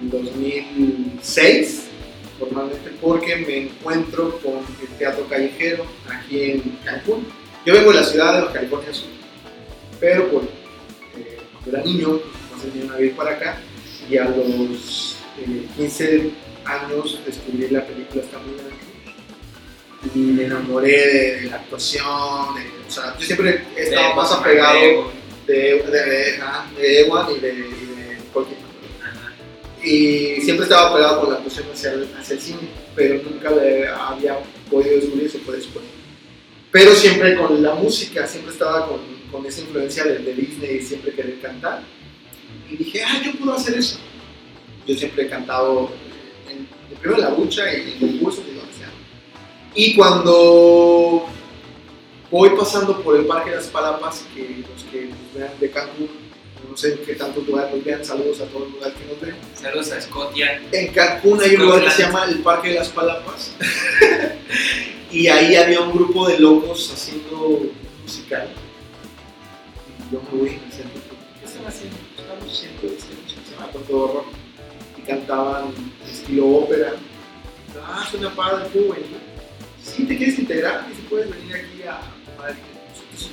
[0.00, 1.84] en el 2006,
[2.38, 7.26] formalmente, porque me encuentro con el teatro callejero aquí en Cancún.
[7.64, 9.08] Yo vengo de la ciudad de California Sur,
[9.98, 12.20] pero por, eh, cuando era niño,
[12.62, 13.58] me vinieron a vivir para acá
[14.08, 16.30] y a los eh, 15
[16.64, 18.54] años descubrí la película Está muy
[20.14, 22.04] y me enamoré de, de la actuación,
[22.54, 25.10] de- o sea, yo siempre he estado más apegado
[25.48, 25.82] de,
[26.78, 28.18] de, Ewan y de, y de.
[29.86, 34.36] Y siempre estaba pegado con la actuación hacia hacia el cine, pero nunca le había
[34.68, 35.84] podido descubrir eso fue después.
[36.72, 38.98] Pero siempre con la música, siempre estaba con,
[39.30, 41.82] con esa influencia de, de Disney y siempre querer cantar.
[42.68, 44.00] Y dije, ah, yo puedo hacer eso.
[44.88, 45.88] Yo siempre he cantado,
[46.50, 46.66] en,
[46.98, 48.90] primero en la ducha y en concursos y donde sea.
[49.72, 51.26] Y cuando
[52.28, 56.25] voy pasando por el Parque de las Palapas, que los que vean de Cancún,
[56.68, 59.20] no sé en qué tantos lugares nos vean, saludos a todos los lugares que nos
[59.20, 59.36] ven.
[59.54, 60.62] Saludos a Scotia.
[60.72, 63.52] En Cancún hay un lugar que se llama el Parque de las Palapas.
[65.10, 67.62] y ahí había un grupo de locos haciendo
[68.02, 68.48] musical.
[69.98, 71.00] Y yo me voy y me siento,
[71.40, 71.96] ¿qué están haciendo?
[72.18, 74.26] Estamos haciendo este música, se llama Todo Rock.
[74.98, 75.74] Y cantaban
[76.10, 76.94] estilo ópera.
[77.84, 79.18] Ah, suena padre, ¿puedo venir?
[79.82, 80.86] Sí, ¿te quieres integrar?
[80.90, 82.00] Y si puedes venir aquí a...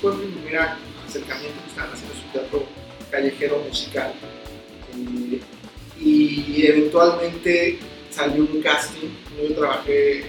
[0.01, 0.59] fue mi primer
[1.07, 2.82] acercamiento que estaban haciendo su teatro
[3.13, 4.11] callejero musical.
[4.91, 5.39] Eh,
[6.01, 9.09] y eventualmente salió un casting,
[9.41, 10.25] yo trabajé en,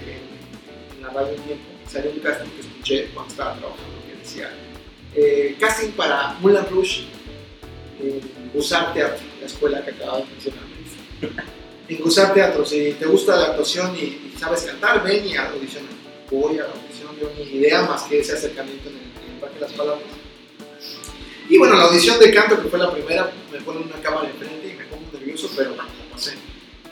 [0.97, 4.49] en la radio un tiempo, salió un casting que escuché cuando estaba trabajando que decía
[5.15, 7.05] eh, casting para Mulan Rouge
[7.99, 8.21] en
[8.53, 10.63] Gusar Teatro, la escuela que acaba de mencionar.
[11.87, 15.91] En Gusar Teatro, si te gusta la actuación y, y sabes cantar, ven y audicionar.
[16.31, 19.39] Voy a la audición, yo ni idea más que ese acercamiento en el, en el
[19.39, 20.24] Parque de las Palabras.
[21.49, 24.67] Y bueno, la audición de canto, que fue la primera, me ponen una cámara enfrente
[24.67, 26.33] y me pongo nervioso, pero la pasé.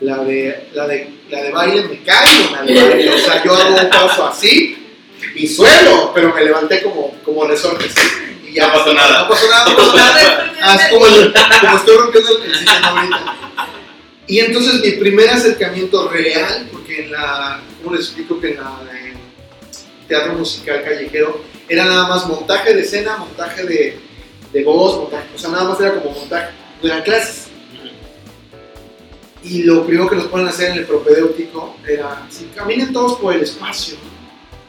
[0.02, 3.10] La de, la, de, la de baile me caigo, la de baile.
[3.14, 4.78] O sea, yo hago un paso así
[5.36, 7.94] y suelo, pero me levanté como, como resortes.
[8.48, 9.24] Y ya No pasó nada.
[9.24, 10.54] No pasó nada, no pasó nada.
[10.62, 13.36] Ah, es como, el- como estoy rompiendo el, el sistema ahorita.
[14.28, 18.80] Y entonces mi primer acercamiento real, porque en la, ¿cómo les explico que en la
[19.04, 19.14] en
[20.08, 24.00] teatro musical callejero era nada más montaje de escena, montaje de,
[24.54, 27.48] de voz, montaje, o sea, nada más era como montaje, no eran clases.
[29.44, 33.34] Y lo primero que nos ponen a hacer en el propedéutico era, caminen todos por
[33.34, 33.96] el espacio,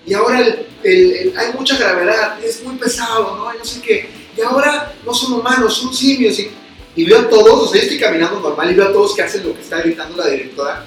[0.06, 3.52] y ahora el- el- hay mucha gravedad, es muy pesado, ¿no?
[3.52, 6.50] No sé qué, y ahora no son humanos, son simios, y,
[6.96, 9.22] y veo a todos, o sea, yo estoy caminando normal y veo a todos que
[9.22, 10.84] hacen lo que está gritando la directora,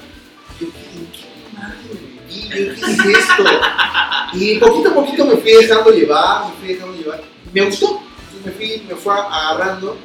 [0.59, 1.77] yo, ¿en qué madre
[2.49, 3.43] ¿Qué es esto?
[4.33, 7.23] Y poquito a poquito me fui dejando llevar, me fui dejando llevar.
[7.53, 8.01] me gustó.
[8.47, 9.97] Me fui, me fue agarrando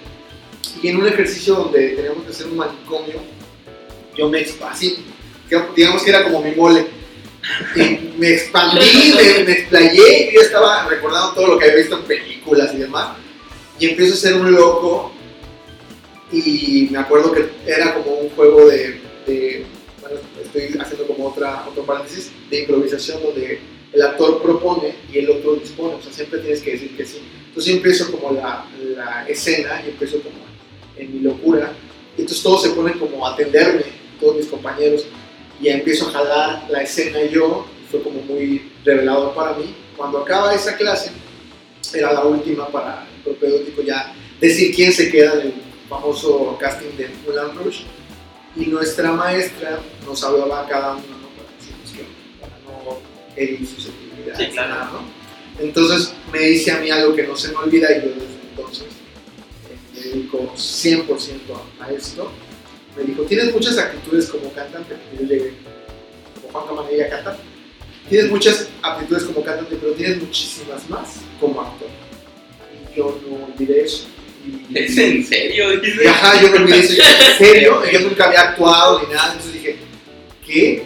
[0.82, 3.20] y en un ejercicio donde teníamos que hacer un manicomio,
[4.16, 5.04] yo me expasí,
[5.76, 6.86] digamos que era como mi mole.
[7.76, 11.98] Y me expandí, me, me explayé, y yo estaba recordando todo lo que había visto
[11.98, 13.16] en películas y demás.
[13.78, 15.12] Y empiezo a ser un loco.
[16.32, 19.66] Y me acuerdo que era como un juego de, de
[20.00, 23.60] bueno, estoy haciendo como otra, otro paréntesis, de improvisación donde
[23.92, 25.94] el actor propone y el otro dispone.
[25.94, 27.22] O sea, siempre tienes que decir que sí.
[27.52, 28.64] Entonces yo empiezo como la,
[28.96, 30.36] la escena y empiezo como
[30.96, 31.70] en mi locura.
[32.16, 33.84] Y entonces todos se ponen como a atenderme,
[34.18, 35.04] todos mis compañeros,
[35.60, 39.74] y empiezo a jalar la escena yo, y fue como muy revelador para mí.
[39.98, 41.12] Cuando acaba esa clase,
[41.92, 45.54] era la última para el propedéutico ya decir quién se queda en el
[45.90, 47.82] famoso casting de Mulan Rush,
[48.56, 51.28] y nuestra maestra nos hablaba a cada uno ¿no?
[51.36, 52.06] para decirnos que
[52.40, 52.98] para no
[53.36, 54.38] herir susceptibilidad.
[54.38, 54.92] Sí, claro.
[54.92, 55.21] ¿no?
[55.60, 58.84] Entonces me dice a mí algo que no se me olvida y yo desde entonces
[59.94, 61.06] me dedico 100%
[61.80, 62.30] a, a esto.
[62.96, 65.52] Me dijo, tienes muchas actitudes como cantante, yo llegué
[66.34, 67.38] como Juan Camanilla a cantar.
[68.08, 71.88] Tienes muchas aptitudes como cantante, pero tienes muchísimas más como actor.
[72.92, 74.06] Y yo no olvidé eso.
[74.44, 75.80] Y- ¿Es en serio?
[75.80, 76.08] Dice.
[76.08, 76.94] ajá, yo me olvidé eso.
[76.94, 77.82] Yo, ¿En serio?
[77.90, 79.32] Yo nunca había actuado ni nada.
[79.32, 79.76] Entonces dije,
[80.46, 80.82] ¿qué?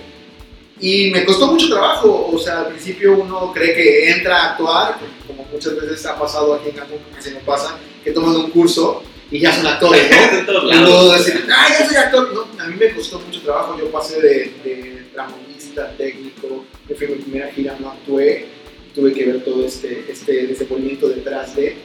[0.81, 2.31] Y me costó mucho trabajo.
[2.33, 6.55] O sea, al principio uno cree que entra a actuar, como muchas veces ha pasado
[6.55, 10.09] aquí en Cancún, que se me pasa, que toman un curso y ya son actores,
[10.47, 10.71] ¿no?
[10.73, 12.33] Y luego decir, ah, ya soy actor.
[12.33, 13.77] No, a mí me costó mucho trabajo.
[13.79, 18.47] Yo pasé de, de tramonista, técnico, me fui a mi primera gira, no actué.
[18.95, 21.77] Tuve que ver todo este, este desenvolvimiento detrás de.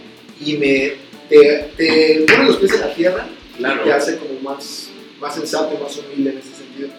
[0.45, 0.93] Y me.
[1.29, 3.25] Te, te los pies en la tierra
[3.57, 3.81] Claro.
[3.81, 4.89] y te hace como más,
[5.21, 6.89] más sensato, más humilde en ese sentido.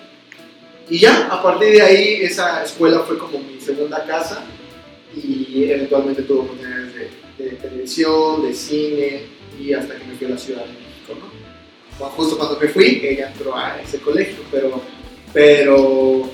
[0.92, 4.44] Y ya, a partir de ahí, esa escuela fue como mi segunda casa
[5.16, 9.22] y eventualmente tuve oportunidades de, de televisión, de cine
[9.58, 11.30] y hasta que me fui a la Ciudad de México, ¿no?
[11.98, 14.82] Bueno, justo cuando me fui, ella entró a ese colegio, pero,
[15.32, 16.28] pero,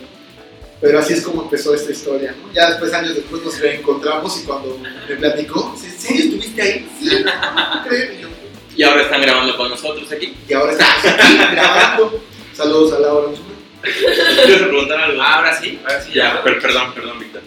[0.81, 2.53] pero así es como empezó esta historia, ¿no?
[2.53, 4.77] Ya después, años después, nos reencontramos y cuando
[5.09, 6.90] me platicó, ¿en serio estuviste ahí?
[6.99, 7.94] Sí, no.
[7.94, 8.29] Y yo,
[8.77, 10.35] Y ahora están grabando con nosotros aquí.
[10.49, 12.21] y ahora estamos aquí grabando.
[12.57, 13.29] Saludos a Laura.
[13.83, 15.23] ¿Quieres preguntar algo?
[15.23, 16.12] Ah, ahora sí, ahora sí.
[16.12, 17.43] ya, per- perdón, perdón, Víctor.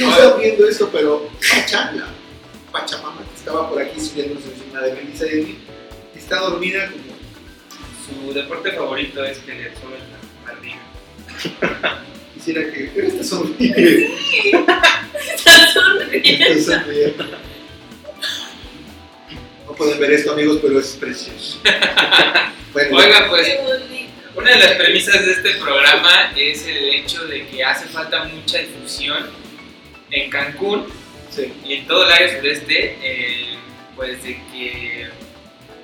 [0.00, 2.06] No estaba viendo esto, pero Pachanga,
[2.72, 5.58] Pachamama, que estaba por aquí subiéndose encima de Melissa y de mí,
[6.16, 7.08] está dormida como.
[8.26, 10.78] Su deporte favorito es que le suben la barriga.
[12.34, 12.90] Quisiera que.
[12.94, 14.10] Pero esta sonríe.
[15.34, 16.44] Estás sonriendo.
[16.46, 17.24] Está sonriendo.
[19.66, 21.60] No pueden ver esto, amigos, pero es precioso.
[22.70, 23.48] Bueno, Oiga, pues.
[24.38, 28.58] Una de las premisas de este programa es el hecho de que hace falta mucha
[28.58, 29.26] difusión
[30.12, 30.86] en Cancún
[31.28, 31.52] sí.
[31.66, 33.58] y en todo el área sureste, eh,
[33.96, 35.08] pues de que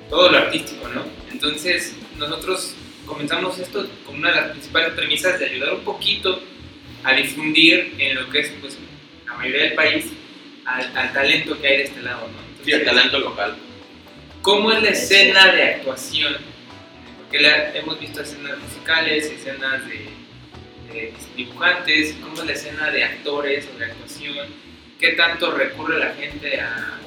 [0.09, 1.03] todo lo artístico, ¿no?
[1.29, 6.41] Entonces nosotros comenzamos esto con una de las principales premisas de ayudar un poquito
[7.03, 8.77] a difundir en lo que es pues
[9.25, 10.05] la mayoría del país
[10.63, 12.63] al, al talento que hay de este lado, ¿no?
[12.63, 13.57] Sí, el talento local.
[14.41, 16.54] ¿Cómo es la escena de actuación?
[17.35, 20.05] Porque la- hemos visto escenas musicales, escenas de,
[20.93, 24.47] de dibujantes, ¿cómo es la escena de actores o de actuación?
[25.01, 26.97] ¿Qué tanto recurre la gente a,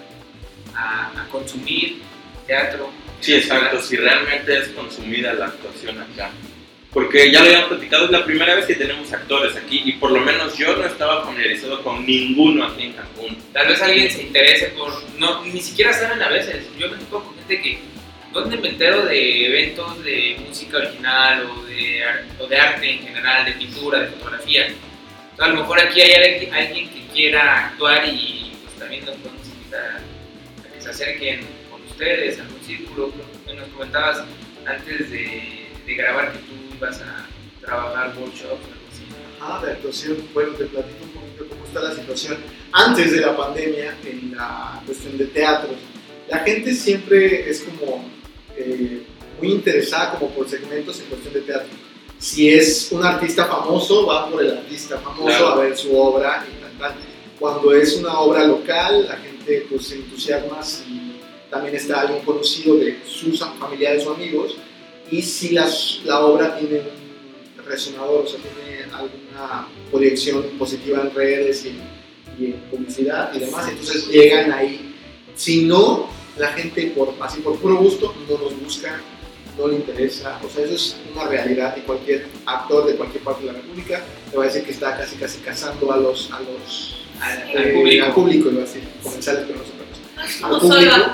[0.75, 2.03] a- a consumir
[2.47, 2.91] teatro?
[3.23, 6.31] Sí, exacto, si realmente es consumida la actuación acá.
[6.93, 10.11] Porque ya lo habíamos platicado, es la primera vez que tenemos actores aquí y por
[10.11, 13.39] lo menos yo no estaba familiarizado con ninguno aquí en Cancún.
[13.55, 14.93] Tal vez alguien se interese por...
[15.19, 16.67] No, ni siquiera saben a veces.
[16.79, 17.79] Yo me topo con gente que...
[18.33, 22.03] ¿Dónde me entero de eventos de música original o de,
[22.39, 24.67] o de arte en general, de pintura, de fotografía?
[24.67, 29.47] Entonces, a lo mejor aquí hay alguien, que quiera actuar y pues también nos podemos
[29.49, 33.13] invitar a, que se acerquen con ustedes, a un círculo.
[33.47, 34.23] Nos comentabas
[34.67, 37.27] antes de, de grabar que tú ibas a
[37.65, 39.05] trabajar workshops o algo así.
[39.41, 42.37] Ah, de actuación, bueno, te platico un poquito cómo está la situación
[42.73, 45.77] antes de la pandemia en la cuestión de teatros.
[46.29, 48.18] La gente siempre es como
[48.59, 49.03] eh,
[49.41, 51.69] muy interesada como por segmentos en cuestión de teatro.
[52.19, 55.49] Si es un artista famoso, va por el artista famoso Claro.
[55.49, 56.95] a ver su obra y tal, tal.
[57.39, 62.77] Cuando es una obra local, la gente pues se entusiasma si también está alguien conocido
[62.77, 64.57] de sus familiares o amigos
[65.11, 71.15] y si las- la obra tiene un resonador, o sea, tiene alguna proyección positiva en
[71.15, 71.79] redes y,
[72.43, 74.95] y en publicidad y demás, entonces llegan ahí.
[75.37, 79.01] Si no, la gente por, así por puro gusto no nos busca,
[79.57, 83.41] no le interesa, o sea, eso es una realidad y cualquier actor de cualquier parte
[83.45, 86.41] de la República te va a decir que está casi casi cazando a los, a
[86.41, 88.05] los Al, eh, al público.
[88.07, 89.79] al público, iba a decir, comensales, pero no son
[90.17, 90.93] no es al como público.
[90.93, 91.07] solo,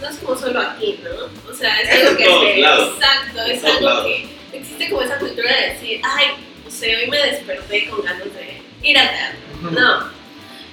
[0.00, 1.50] no es como solo aquí, ¿no?
[1.50, 2.94] O sea, es, Es algo que todos se- lados.
[2.96, 4.28] exacto, es algo que
[4.58, 6.26] existe como esa cultura de decir, ay,
[6.64, 9.70] no sé, hoy me desperté con ganas de ir al teatro.
[9.70, 10.21] No.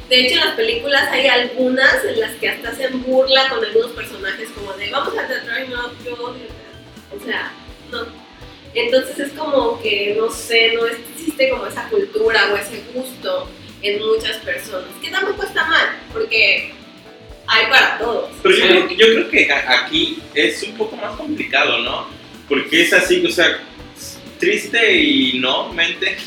[0.10, 3.92] De hecho, en las películas hay algunas en las que hasta hacen burla con algunos
[3.92, 6.46] personajes, como de vamos al teatro y no, yo odio.
[7.16, 7.52] O sea,
[7.92, 8.06] no.
[8.74, 13.50] Entonces es como que, no sé, no existe como esa cultura o ese gusto
[13.82, 14.90] en muchas personas.
[15.02, 16.74] Que tampoco está mal, porque
[17.48, 18.30] hay para todos.
[18.44, 18.68] Pero yo, Sí.
[18.68, 22.08] creo, yo creo que a- aquí es un poco más complicado, ¿no?
[22.48, 23.60] Porque es así, o sea,
[24.40, 26.18] triste y no, mente.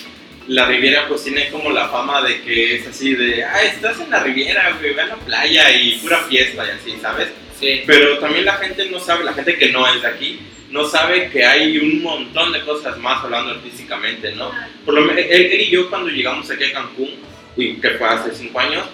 [0.49, 4.11] La Riviera pues tiene como la fama de que es así de, ah, estás en
[4.11, 7.29] la Riviera, güey, ve a la playa y pura fiesta y así, ¿sabes?
[7.59, 7.83] Sí.
[7.87, 10.41] Pero también la gente no sabe, la gente que no es de aquí,
[10.73, 14.51] no sabe que hay un montón de cosas más hablando artísticamente, ¿no?
[14.85, 17.11] Por lo menos, él, y yo cuando llegamos aquí a Cancún,
[17.57, 18.85] y que fue hace cinco años,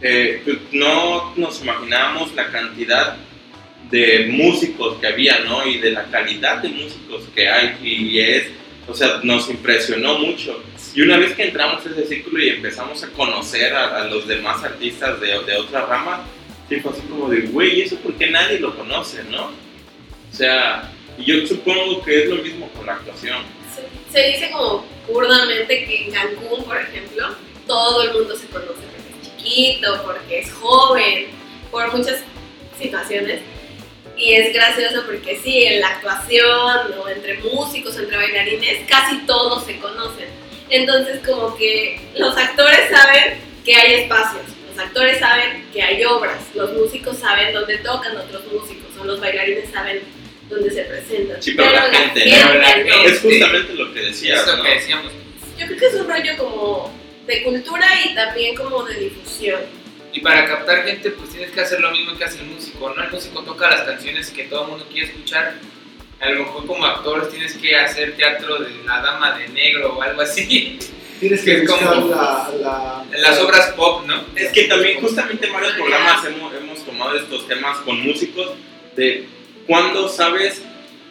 [0.00, 3.16] eh, pues no nos imaginábamos la cantidad
[3.90, 5.66] de músicos que había, ¿no?
[5.66, 8.44] Y de la calidad de músicos que hay, y es,
[8.86, 10.62] o sea, nos impresionó mucho.
[10.96, 14.26] Y una vez que entramos a ese círculo y empezamos a conocer a, a los
[14.26, 16.20] demás artistas de, de otras ramas,
[16.70, 19.48] sí fue así como de, güey, ¿y eso por qué nadie lo conoce, no?
[19.48, 23.42] O sea, y yo supongo que es lo mismo con la actuación.
[23.74, 27.28] Se, se dice como burdamente que en Cancún, por ejemplo,
[27.66, 31.26] todo el mundo se conoce porque es chiquito, porque es joven,
[31.70, 32.22] por muchas
[32.80, 33.42] situaciones.
[34.16, 39.66] Y es gracioso porque sí, en la actuación, o entre músicos, entre bailarines, casi todos
[39.66, 40.45] se conocen.
[40.70, 46.38] Entonces como que los actores saben que hay espacios, los actores saben que hay obras,
[46.54, 50.00] los músicos saben dónde tocan otros músicos, o los bailarines saben
[50.48, 51.42] dónde se presentan.
[51.42, 53.02] Sí, pero la gente no, la gente no.
[53.04, 54.62] Es justamente lo que decías, Es lo ¿no?
[54.64, 55.12] que decíamos.
[55.58, 56.92] Yo creo que es un rollo como
[57.26, 59.60] de cultura y también como de difusión.
[60.12, 63.02] Y para captar gente, pues tienes que hacer lo mismo que hace el músico, ¿no?
[63.02, 65.54] El músico toca las canciones que todo el mundo quiere escuchar.
[66.20, 70.02] A lo mejor como actor tienes que hacer teatro de la dama de negro o
[70.02, 70.78] algo así.
[71.20, 74.24] Tienes Que que es buscar como- la, la- las obras pop, ¿no?
[74.34, 78.52] Es que también justamente en varios programas hemos, hemos tomado estos temas con músicos
[78.96, 79.26] de
[79.66, 80.62] cuándo sabes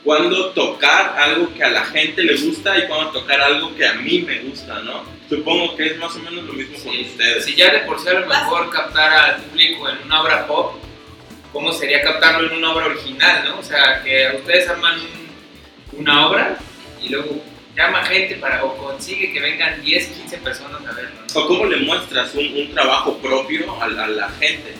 [0.03, 3.93] cuándo tocar algo que a la gente le gusta y cuándo tocar algo que a
[3.95, 5.03] mí me gusta, ¿no?
[5.27, 7.07] Supongo que es más o menos lo mismo con Sí.
[7.11, 7.45] ustedes.
[7.45, 10.75] Si ya de por sí a lo mejor captar al público en una obra pop,
[11.55, 13.59] ¿cómo sería captarlo en una obra original, no?
[13.59, 16.57] O sea, que ustedes arman un- una obra
[17.01, 17.41] y luego
[17.77, 21.39] llama gente para o consigue que vengan 10, 15 personas a verlo, ¿no?
[21.41, 24.73] ¿O cómo le muestras un, un trabajo propio a, la- a la gente?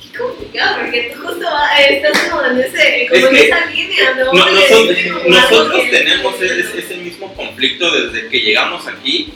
[0.00, 3.66] Qué complicado, porque tú justo va- estás como en, ese, como Es en que esa
[3.66, 4.24] línea, ¿no?
[4.32, 4.96] No- nosotros
[5.26, 9.32] nosotros que- tenemos ese, ese mismo conflicto desde que llegamos aquí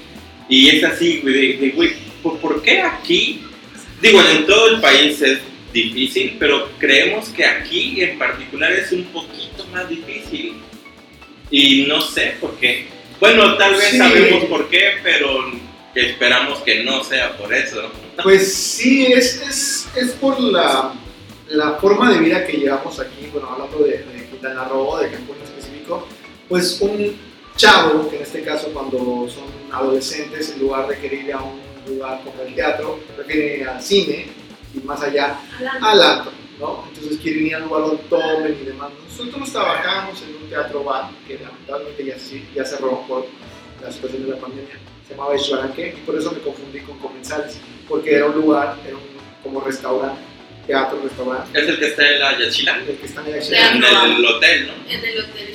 [0.49, 3.43] y es así, güey, de, de, güey, ¿por, por qué aquí?
[4.01, 5.41] Digo, en todo el país es
[5.73, 10.55] difícil, pero creemos que aquí en particular es un poquito más difícil.
[11.51, 12.87] Y no sé por qué.
[13.21, 13.99] Bueno, tal vez Sí.
[13.99, 15.29] sabemos por qué, pero
[15.95, 17.91] esperamos que no sea por eso.
[18.23, 20.93] Pues sí, es, es, es por la,
[21.49, 25.37] la forma de vida que llevamos aquí, bueno, hablando de, de Quintana Roo, de Cancún
[25.37, 26.07] en específico,
[26.49, 27.17] pues un
[27.57, 31.61] chavo, que en este caso cuando son adolescentes, en lugar de querer ir a un
[31.89, 34.27] lugar como el teatro, prefieren ir al cine
[34.75, 35.39] y más allá
[35.81, 36.85] al antro, ¿no?
[36.89, 38.91] Entonces quieren ir al lugar donde tomen y demás.
[39.09, 42.17] Nosotros trabajamos en un teatro bar que lamentablemente ya,
[42.55, 43.27] ya cerró por
[43.83, 44.79] la situación de la pandemia.
[45.07, 47.59] Se llamaba Ixuaranque y por eso me confundí con Comensales,
[47.89, 49.03] porque era un lugar, era un,
[49.43, 50.21] como restaurante,
[50.67, 53.49] teatro, restaurante, Es el que está en la Yachila, el que está en el en
[53.49, 54.05] Teatro.
[54.05, 54.93] el hotel, ¿no?
[54.93, 55.49] En el hotel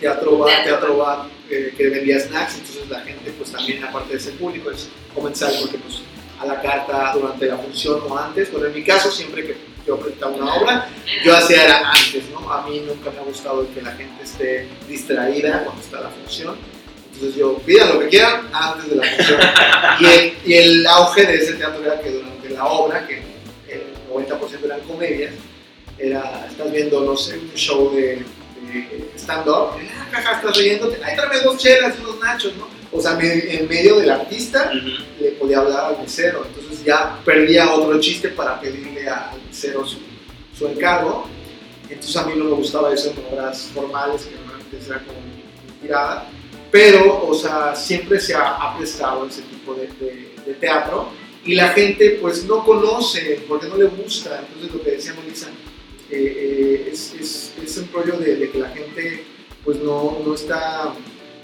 [0.00, 4.20] teatro bar, teatro bar eh, que vendía snacks, entonces la gente pues también aparte de
[4.20, 6.00] ser público es comensal porque pues
[6.40, 9.98] a la carta durante la función o antes, bueno en mi caso siempre que yo
[9.98, 10.88] presentaba una obra,
[11.24, 12.50] yo hacía era antes, ¿no?
[12.52, 16.56] A mí nunca me ha gustado que la gente esté distraída cuando está la función.
[17.12, 19.40] Entonces yo, pidan lo que quieran antes de la función.
[20.00, 23.22] Y el, y el auge de ese teatro era que durante la obra, que
[23.68, 25.34] el 90% eran comedias,
[25.98, 29.72] era, estás viendo, no sé, un show de, de stand-up,
[30.12, 32.79] ah, estás riéndote, ay, tráeme dos chelas y unos nachos, ¿no?
[32.92, 37.98] O sea, en medio del artista le podía hablar al mesero, entonces ya perdía otro
[38.00, 39.98] chiste para pedirle al mesero su,
[40.58, 41.26] su encargo.
[41.88, 45.36] Entonces a mí no me gustaba eso en obras formales, que normalmente era como mi,
[45.36, 46.26] mi tirada,
[46.70, 51.08] pero, o sea, siempre se ha, ha prestado ese tipo de, de- de teatro.
[51.44, 55.46] Y la gente pues no conoce porque no le gusta, entonces lo que decía Melissa,
[56.10, 56.16] eh,
[56.86, 59.24] eh, es, es, es un rollo de, de que la gente
[59.64, 60.92] pues no, no está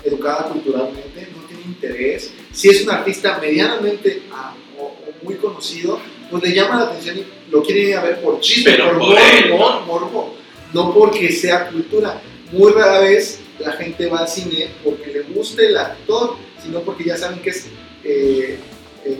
[0.05, 2.33] educada culturalmente, no tiene interés.
[2.53, 5.99] Si es un artista medianamente ah, o, o muy conocido,
[6.31, 8.99] pues le llama la atención y lo quieren ir a ver por chisme, Pero por
[8.99, 9.19] morbo,
[9.59, 9.81] ¿no?
[9.83, 10.37] morbo,
[10.73, 12.21] no porque sea cultura.
[12.53, 17.05] Muy rara vez la gente va al cine porque le guste el actor, sino porque
[17.05, 17.67] ya saben que es
[18.05, 18.59] eh,
[19.05, 19.17] eh,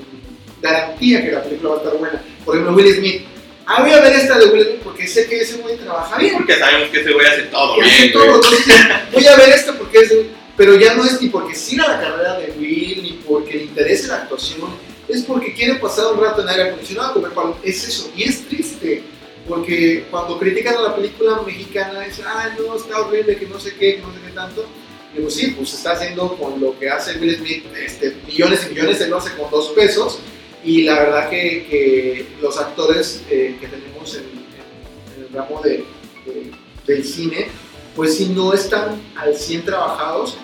[0.63, 2.23] garantía que la película va a estar buena.
[2.45, 3.23] Por ejemplo, Will Smith.
[3.69, 6.35] Ah, voy a ver esta de Will Smith porque sé que ese güey trabaja bien.
[6.37, 8.75] Porque sabemos que ese güey hace todo que hace bien, todo, entonces,
[9.13, 12.01] voy a ver esta porque es de- pero ya no es ni porque siga la
[12.01, 14.71] carrera de Will, ni porque le interese la actuación,
[15.09, 17.65] es porque quiere pasar un rato en aire acondicionado, comer palomitas.
[17.65, 19.03] es eso, y es triste,
[19.49, 23.75] porque cuando critican a la película mexicana, dicen, ah, no, está horrible, que no sé
[23.75, 24.67] qué, que no sé qué tanto,
[25.15, 28.75] y digo, sí, pues está haciendo con lo que hace Will Smith, este, millones y
[28.75, 30.19] millones, él lo hace con dos pesos,
[30.65, 35.61] y la verdad que, que los actores eh, que tenemos en, en- en el ramo
[35.63, 35.85] de,
[36.25, 36.51] de-
[36.87, 37.47] del cine,
[37.95, 40.37] pues si no están al 100 trabajados,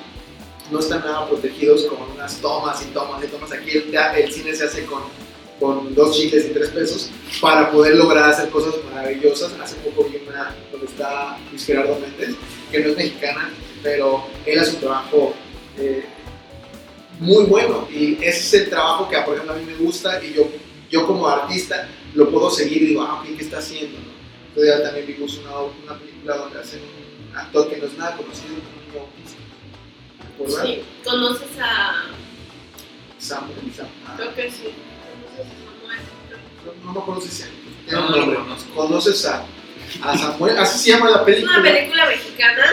[0.72, 3.52] no están nada protegidos con unas tomas y tomas y tomas.
[3.52, 5.02] Aquí el, el cine se hace con,
[5.60, 7.10] con dos chicles y tres pesos
[7.40, 9.52] para poder lograr hacer cosas maravillosas.
[9.60, 12.34] Hace poco vi una donde está Luis Gerardo Méndez,
[12.70, 13.50] que no es mexicana,
[13.82, 15.34] pero él hace un trabajo
[15.78, 16.04] eh,
[17.20, 20.32] muy bueno y ese es el trabajo que, por ejemplo, a mí me gusta y
[20.32, 20.48] yo,
[20.90, 23.98] yo como artista lo puedo seguir y digo, ah, ¿qué está haciendo?
[23.98, 24.12] no?
[24.48, 28.54] Entonces también vimos una, una película donde hacen un actor que no es nada conocido
[28.92, 29.06] como
[31.04, 32.04] conoces a.
[33.18, 34.64] Samuel, Sam- Creo que sí.
[34.64, 36.00] Conoces a Samuel.
[36.82, 38.74] no, no me acuerdo si se tiene No, no lo conozco.
[38.74, 39.44] Conoces a,
[40.02, 41.58] a Samuel, así se llama la Es película.
[41.58, 42.64] una película mexicana.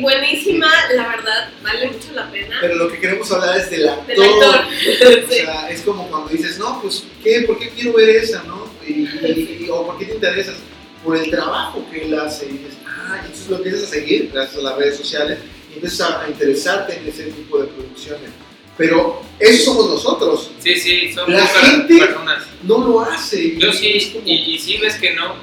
[0.00, 2.56] buenísima, la verdad, vale mucho la pena.
[2.60, 4.06] Pero lo que queremos hablar es del actor.
[4.06, 4.64] Del actor.
[5.26, 5.40] O Sí.
[5.40, 7.42] sea, es como cuando dices, no, pues, ¿qué?
[7.46, 8.66] ¿por qué quiero ver esa, no?
[8.86, 10.56] Y, y- o ¿por qué te interesas?
[11.02, 12.46] Por el trabajo que él hace.
[12.46, 15.38] Y dices, ah, entonces lo empiezas a seguir gracias a las redes sociales
[15.76, 18.30] empiezas a, interesarte en ese tipo de producciones.
[18.76, 20.50] Pero eso somos nosotros.
[20.58, 22.44] Sí, sí, son La gente- personas.
[22.62, 23.56] No lo hace.
[23.56, 25.34] Yo sí, como- y, y sí ves que no.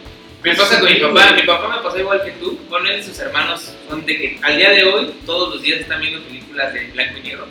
[0.44, 3.04] Me pasa con mi papá, mi papá me pasó igual que tú, con él y
[3.04, 6.74] sus hermanos son de que al día de hoy, todos los días están viendo películas
[6.74, 7.48] de blanco y negro,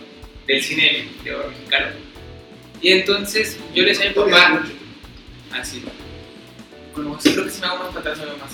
[0.47, 1.87] del cine de oro mexicano.
[2.83, 4.62] Y entonces yo le decía a mi papá,
[5.53, 5.85] así, sí,
[7.33, 8.51] creo que si me hago más para atrás me veo más.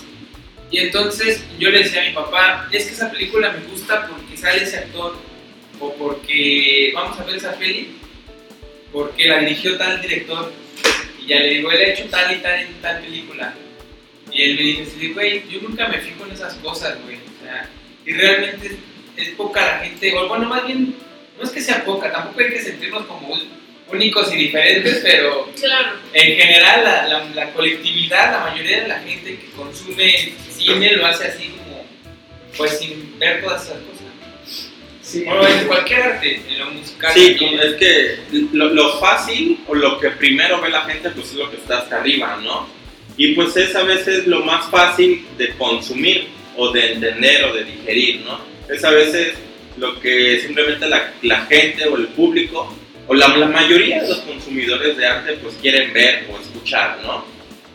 [0.70, 4.36] Y entonces yo le decía a mi papá, es que esa película me gusta porque
[4.36, 5.16] sale ese actor,
[5.80, 7.96] o porque vamos a ver esa peli,
[8.92, 10.52] porque la dirigió tal director,
[11.22, 13.54] y ya le digo, él ha hecho tal y tal y tal película.
[14.30, 17.16] Y él me dice, güey, yo nunca me fijo en esas cosas, güey.
[17.16, 17.68] O sea,
[18.04, 18.66] y realmente
[19.16, 20.94] es, es poca la gente, o bueno, más bien,
[21.38, 23.38] no es que sea poca, tampoco hay que sentirnos como
[23.92, 25.96] únicos y diferentes, pero Claro.
[26.12, 31.06] en general la, la, la colectividad, la mayoría de la gente que consume cine lo
[31.06, 31.84] hace así como,
[32.56, 33.98] pues sin ver todas esas cosas.
[35.02, 35.24] Sí.
[35.26, 37.12] O en cualquier arte, en lo musical.
[37.14, 37.60] Sí, también.
[37.60, 38.18] es que
[38.52, 41.78] lo, lo fácil o lo que primero ve la gente pues es lo que está
[41.78, 42.68] hasta arriba, ¿no?
[43.16, 47.64] Y pues es a veces lo más fácil de consumir o de entender o de
[47.64, 48.38] digerir, ¿no?
[48.68, 49.32] Es a veces
[49.78, 52.74] lo que simplemente la, la gente o el público
[53.08, 57.24] o la, la mayoría de los consumidores de arte pues quieren ver o escuchar, ¿no?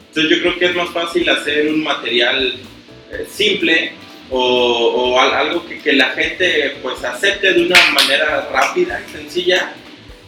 [0.10, 2.56] Entonces yo creo que es más fácil hacer un material
[3.12, 3.94] eh, simple
[4.30, 9.12] o, o al- algo que, que la gente pues acepte de una manera rápida y
[9.12, 9.74] sencilla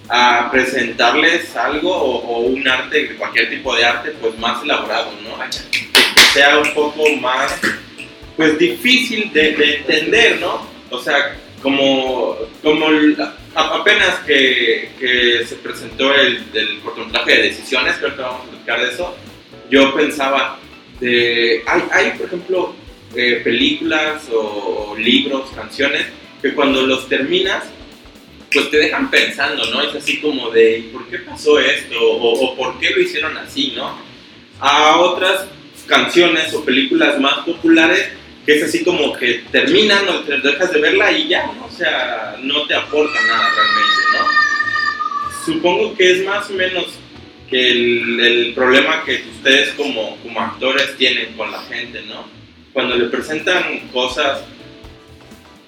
[0.10, 5.38] a presentarles algo o, o un arte, cualquier tipo de arte pues más elaborado, ¿no?
[5.72, 7.56] Que sea un poco más
[8.36, 10.68] pues difícil de, de entender, ¿no?
[10.90, 12.90] O sea, como, como
[13.56, 18.82] apenas que, que se presentó el, el cortometraje de decisiones, creo que vamos a platicar
[18.82, 19.16] de eso,
[19.70, 20.60] yo pensaba,
[21.00, 22.76] de, hay, hay por ejemplo
[23.16, 26.06] eh, películas o, o libros, canciones,
[26.42, 27.64] que cuando los terminas,
[28.52, 29.82] pues te dejan pensando, ¿no?
[29.82, 32.00] Es así como de, ¿y ¿por qué pasó esto?
[32.00, 33.98] O, o ¿por qué lo hicieron así, no?
[34.60, 35.46] A otras
[35.88, 38.10] canciones o películas más populares,
[38.46, 41.66] que es así como que terminan o te dejas de verla y ya, ¿no?
[41.66, 45.46] O sea, no te aporta nada realmente, ¿no?
[45.46, 46.86] Supongo que es más o menos
[47.50, 52.28] que el, el problema que ustedes como, como actores tienen con la gente, ¿no?
[52.74, 54.42] Cuando le presentan cosas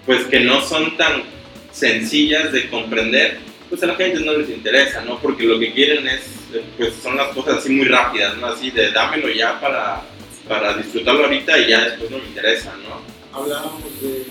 [0.05, 1.23] pues que no son tan
[1.71, 5.19] sencillas de comprender, pues a la gente no les interesa, ¿no?
[5.19, 6.21] Porque lo que quieren es,
[6.53, 8.47] eh, pues son las cosas así muy rápidas, ¿no?
[8.47, 10.01] Así de dámelo ya para,
[10.48, 13.02] para disfrutarlo ahorita y ya después no me interesa, ¿no?
[13.38, 14.26] Hablábamos de.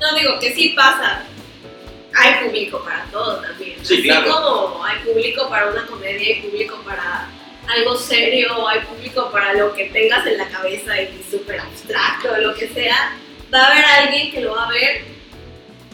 [0.00, 1.24] No digo que sí pasa.
[2.14, 3.78] Hay público para todo también.
[3.84, 4.30] Sí, Así claro.
[4.32, 7.28] como hay público para una comedia, hay público para
[7.68, 12.54] algo serio, hay público para lo que tengas en la cabeza y súper abstracto, lo
[12.54, 13.16] que sea.
[13.52, 15.04] Va a haber alguien que lo va a ver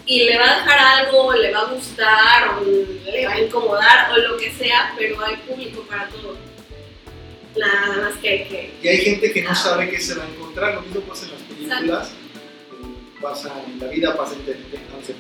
[0.06, 2.64] y le va a dejar algo, le va a gustar, o
[3.10, 6.36] le va a incomodar, o lo que sea, pero hay público para todo.
[7.56, 8.70] Nada más que hay que...
[8.82, 11.32] Y hay gente que no sabe qué se va a encontrar, lo mismo pasa en
[11.32, 15.14] las películas, eh, pasa en la vida, pasa en, sé,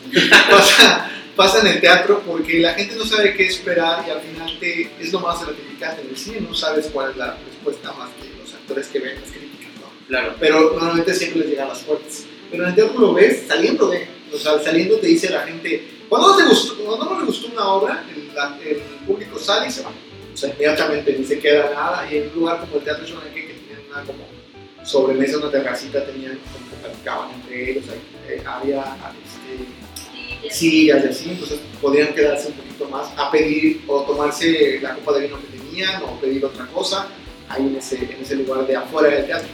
[0.50, 4.58] pasa, pasa en el teatro, porque la gente no sabe qué esperar y al final
[4.58, 8.10] te, es lo más gratificante en el cine, no sabes cuál es la respuesta más
[8.20, 10.06] que los actores que ven las críticas, ¿no?
[10.08, 10.34] Claro.
[10.40, 12.26] pero normalmente siempre les llegan las fuertes.
[12.50, 15.86] Pero en el teatro lo ves saliendo de, o sea, saliendo te dice la gente,
[16.08, 18.76] cuando no, te gustó, cuando no le gustó una obra, el, la- el
[19.06, 19.90] público sale y se va.
[20.32, 22.08] O sea, inmediatamente ni se queda nada.
[22.10, 24.24] Y en un lugar como el Teatro Shonenke, que tenían una como
[24.84, 31.08] sobremesa, una terracita, tenían como que platicaban entre ellos, ahí, eh, había este, sillas y
[31.08, 35.38] así, entonces podían quedarse un poquito más a pedir o tomarse la copa de vino
[35.40, 37.08] que tenían o pedir otra cosa
[37.48, 39.48] ahí en ese, en ese lugar de afuera del teatro.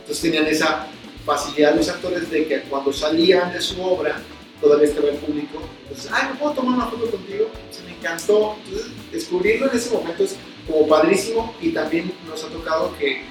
[0.00, 0.86] Entonces tenían esa
[1.24, 4.22] facilidad los actores de que cuando salían de su obra
[4.60, 7.48] todavía estaba el público, entonces, ay, ¿me puedo tomar una foto contigo?
[7.70, 8.56] Se me encantó.
[8.64, 10.36] Entonces, descubrirlo en ese momento es
[10.66, 13.22] como padrísimo y también nos ha tocado que,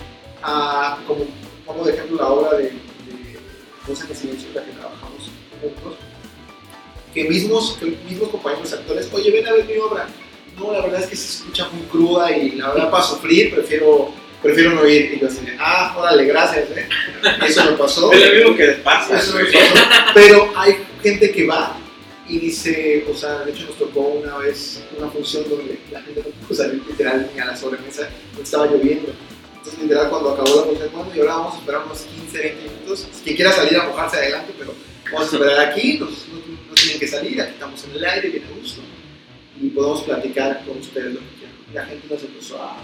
[0.41, 0.97] ah,
[1.65, 5.29] como de ejemplo la obra de, en el Silencio, la que trabajamos
[5.61, 5.99] juntos,
[7.13, 10.07] que mismos, que mismos compañeros actores, oye, ven a ver mi obra.
[10.57, 14.11] No, la verdad es que se escucha muy cruda y la verdad para sufrir prefiero,
[14.41, 15.13] prefiero no ir.
[15.13, 16.87] Y yo así ah, órale, gracias, ¿eh?
[17.45, 18.11] Eso me pasó.
[18.13, 19.17] Es lo mismo que pasa.
[19.19, 19.75] Eso me pasó.
[20.13, 21.77] Pero hay gente que va
[22.27, 26.23] y dice, o sea, de hecho nos tocó una vez una función donde la gente
[26.25, 29.13] no pudo salir literal ni a la sobremesa, porque estaba lloviendo.
[29.57, 32.63] Entonces, literal, cuando acabó la función, bueno, y ahora vamos a esperar unos 15, 20
[32.63, 33.07] minutos.
[33.23, 34.73] Quien quiera salir a mojarse adelante, pero
[35.13, 38.43] vamos a esperar aquí, no, no tienen que salir, aquí estamos en el aire, bien
[38.45, 38.81] a gusto.
[39.61, 41.45] Y podemos platicar con ustedes lo que.
[41.73, 42.77] La gente nos empezó a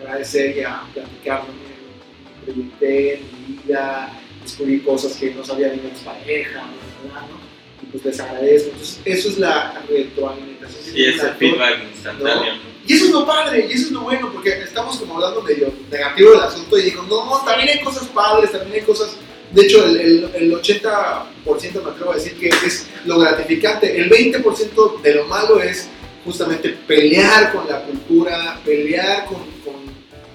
[0.00, 1.44] agradecer y a platicar.
[1.44, 4.10] Me proyecté mi vida,
[4.42, 6.64] descubrí cosas que no sabía ni mi pareja,
[7.08, 7.40] ¿no?
[7.82, 8.70] Y pues les agradezco.
[8.70, 10.96] Entonces, eso es la retroalimentación.
[10.96, 11.36] Y actor.
[11.38, 12.54] feedback instantáneo.
[12.54, 12.70] ¿no?
[12.86, 15.72] Y eso es lo padre, y eso es lo bueno, porque estamos como hablando medio
[15.90, 19.16] negativo del asunto y digo, no, también hay cosas padres, también hay cosas...
[19.52, 23.96] De hecho, el, el, el 80% me atrevo a decir que es lo gratificante.
[23.96, 25.88] El 20% de lo malo es
[26.24, 29.74] justamente pelear con la cultura, pelear con, con,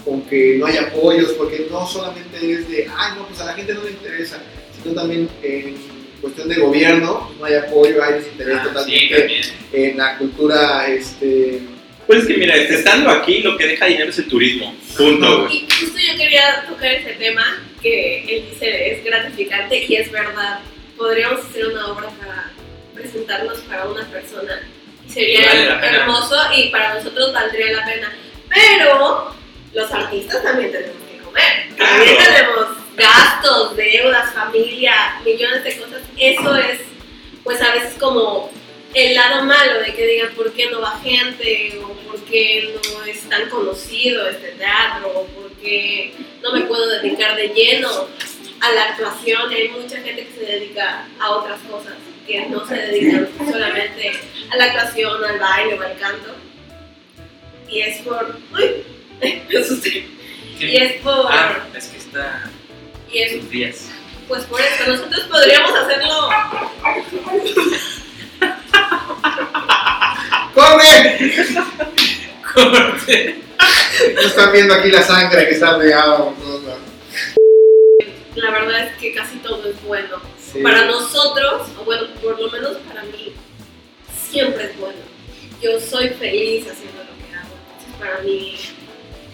[0.04, 3.54] con que no hay apoyos, porque no solamente es de, ay, no, pues a la
[3.54, 4.38] gente no le interesa,
[4.82, 5.76] sino también en
[6.26, 9.44] cuestión de gobierno, no hay apoyo, hay desinterés Ah, sí, totalmente también.
[9.74, 11.62] en la cultura, este...
[12.08, 14.76] Pues es que mira, estando aquí, lo que deja dinero es el turismo.
[14.98, 15.48] Punto.
[15.52, 20.60] Y justo yo quería tocar ese tema que él dice es gratificante y es verdad.
[20.98, 22.52] Podríamos hacer una obra para
[22.94, 24.62] presentarnos para una persona
[25.08, 28.14] y sería Vale hermoso y para nosotros valdría la pena.
[28.54, 29.36] Pero
[29.74, 31.76] los artistas también tenemos que comer.
[31.78, 32.34] También Claro.
[32.36, 32.65] tenemos
[32.96, 36.02] gastos, deudas, familia, millones de cosas.
[36.18, 36.80] Eso es,
[37.44, 38.50] pues a veces como
[38.94, 43.04] el lado malo de que digan por qué no va gente o por qué no
[43.04, 47.90] es tan conocido este teatro o por qué no me puedo dedicar de lleno
[48.62, 49.52] a la actuación.
[49.52, 51.94] Hay mucha gente que se dedica a otras cosas,
[52.26, 54.12] que no se dedican solamente
[54.50, 56.36] a la actuación, al baile o al canto.
[57.68, 58.40] Y es por...
[58.54, 58.84] ¡Uy!
[59.50, 60.06] Me asusté.
[60.60, 61.26] Y es por...
[61.30, 62.50] Ah, es que está
[63.16, 63.90] Sus días.
[64.28, 66.30] pues por eso, nosotros podríamos hacerlo
[70.54, 71.18] ¡Corre!
[72.54, 73.42] Corte.
[74.16, 76.82] No están viendo aquí la sangre que está regada por todos lados.
[78.36, 80.18] la verdad es que casi todo es bueno.
[80.52, 80.60] Sí.
[80.62, 83.34] Para nosotros, o bueno, por lo menos para mí,
[84.30, 85.00] siempre es bueno.
[85.62, 87.56] Yo soy feliz haciendo lo que hago.
[87.80, 88.60] Entonces, para mí,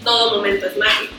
[0.03, 1.13] todo momento es mágico.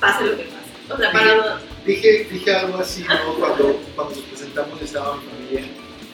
[0.00, 0.55] Pase lo que pase.
[0.92, 3.34] O sea, para Dije, dije algo así, ¿no?
[3.34, 5.68] Cuando, cuando nos presentamos estaba mi familia,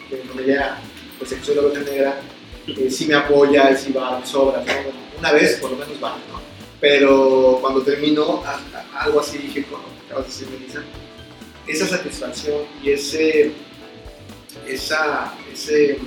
[0.08, 0.76] que mi familia,
[1.18, 2.20] pues que soy la oveja negra,
[2.66, 4.64] eh, sí me apoya y sí va, me sobra, ¿no?
[4.64, 6.40] Bueno, Una vez por lo menos va, ¿no?
[6.80, 10.82] Pero cuando terminó, a- a- algo así dije, como acabas de decir, Melissa,
[11.66, 13.52] esa satisfacción y ese,
[14.66, 15.98] esa, ese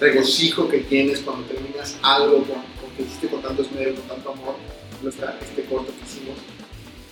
[0.00, 4.30] regocijo que tienes cuando terminas algo con, con que hiciste con tanto esmero, con tanto
[4.32, 4.54] amor,
[5.06, 6.36] esta- este corto que hicimos,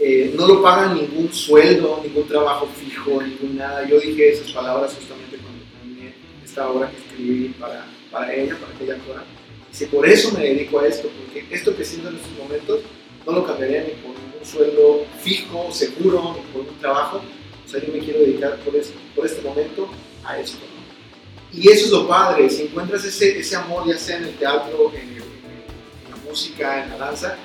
[0.00, 3.88] eh, no lo pagan ningún sueldo, ningún trabajo fijo, ningún nada.
[3.88, 6.14] Yo dije esas palabras justamente cuando terminé
[6.44, 9.24] esta obra que escribí para, para ella, para aquella actora.
[9.70, 12.80] Dice, por eso me dedico a esto, porque esto que siento en estos momentos
[13.26, 17.20] no lo cambiaría ni por ningún sueldo fijo, seguro, ni por un trabajo.
[17.64, 19.88] O sea, yo me quiero dedicar por, eso, por este momento
[20.24, 20.58] a esto.
[21.52, 24.92] Y eso es lo padre, si encuentras ese, ese amor, ya sea en el teatro,
[24.92, 25.18] en
[26.10, 27.36] la música, en la danza,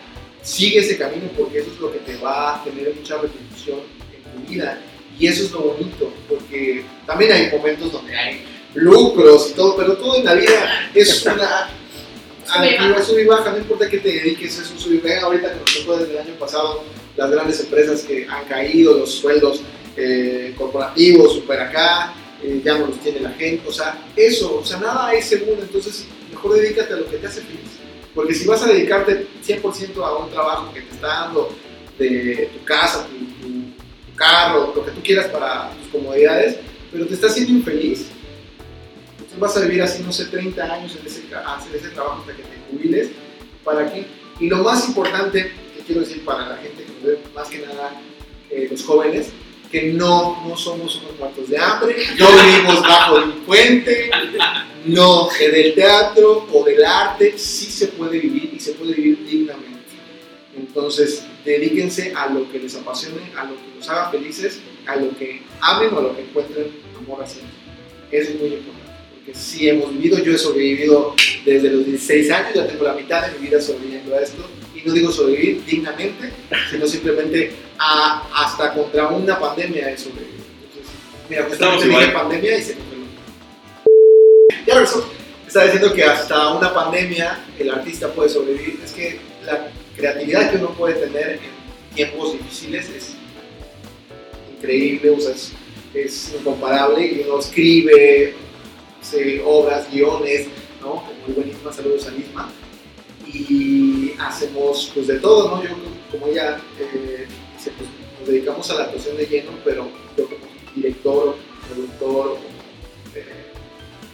[0.41, 3.79] sigue ese camino porque eso es lo que te va a tener mucha repercusión
[4.13, 4.81] en tu vida.
[5.19, 8.41] Y eso es lo bonito, porque también hay momentos donde hay
[8.73, 11.69] lucros y todo, pero todo en la vida es una...
[12.51, 13.51] Ah, Sube y baja.
[13.51, 15.21] no importa que te dediques, es un sub y baja.
[15.25, 16.83] Ahorita que nos tocó desde el año pasado,
[17.15, 19.61] las grandes empresas que han caído, los sueldos
[19.95, 24.65] eh, corporativos, super acá, eh, ya no los tiene la gente, o sea, eso, o
[24.65, 27.78] sea, nada es seguro, entonces mejor dedícate a lo que te hace feliz.
[28.13, 31.49] Porque si vas a dedicarte 100% a un trabajo que te está dando
[31.97, 36.57] de tu casa, tu, carro, lo que tú quieras para tus comodidades,
[36.91, 38.07] pero te está haciendo infeliz,
[39.11, 42.35] entonces vas a vivir así, no sé, 30 años en ese, hacer ese trabajo hasta
[42.35, 43.11] que te jubiles.
[43.63, 44.05] ¿Para qué?
[44.41, 47.93] Y lo más importante que quiero decir para la gente que ve, más que nada
[48.49, 49.29] eh, los jóvenes,
[49.71, 54.09] que no, no somos unos muertos de hambre, no vivimos bajo un puente,
[54.85, 59.25] no, que del teatro o del arte sí se puede vivir y se puede vivir
[59.25, 59.79] dignamente.
[60.57, 65.15] Entonces, dedíquense a lo que les apasione, a lo que los haga felices, a lo
[65.17, 67.51] que amen o a lo que encuentren amor haciendo.
[68.11, 71.15] Eso es muy importante, porque sí hemos vivido, yo he sobrevivido
[71.45, 74.43] desde los 16 años, ya tengo la mitad de mi vida sobreviviendo a esto,
[74.83, 76.31] y no digo sobrevivir dignamente,
[76.69, 80.43] sino simplemente a- hasta contra una pandemia he sobrevivido.
[80.63, 80.91] Entonces,
[81.29, 82.81] mira, justamente dije pandemia y se me.
[84.65, 85.09] Ya regresó.
[85.47, 88.79] Estaba diciendo que hasta una pandemia el artista puede sobrevivir.
[88.85, 93.13] Es que la creatividad que uno puede tener en tiempos difíciles es
[94.57, 95.51] increíble, o sea, es,
[95.93, 98.35] es incomparable y uno escribe
[99.01, 100.47] hace obras, guiones,
[100.81, 101.03] ¿no?
[101.25, 102.51] Muy buenísimas, saludos a Lisma.
[103.31, 105.63] Y hacemos pues de todo, ¿no?
[105.63, 105.69] Yo
[106.11, 107.75] como ella eh, pues,
[108.19, 110.39] nos dedicamos a la actuación de lleno, pero yo como
[110.75, 111.35] director,
[111.67, 112.37] productor,
[113.15, 113.25] eh,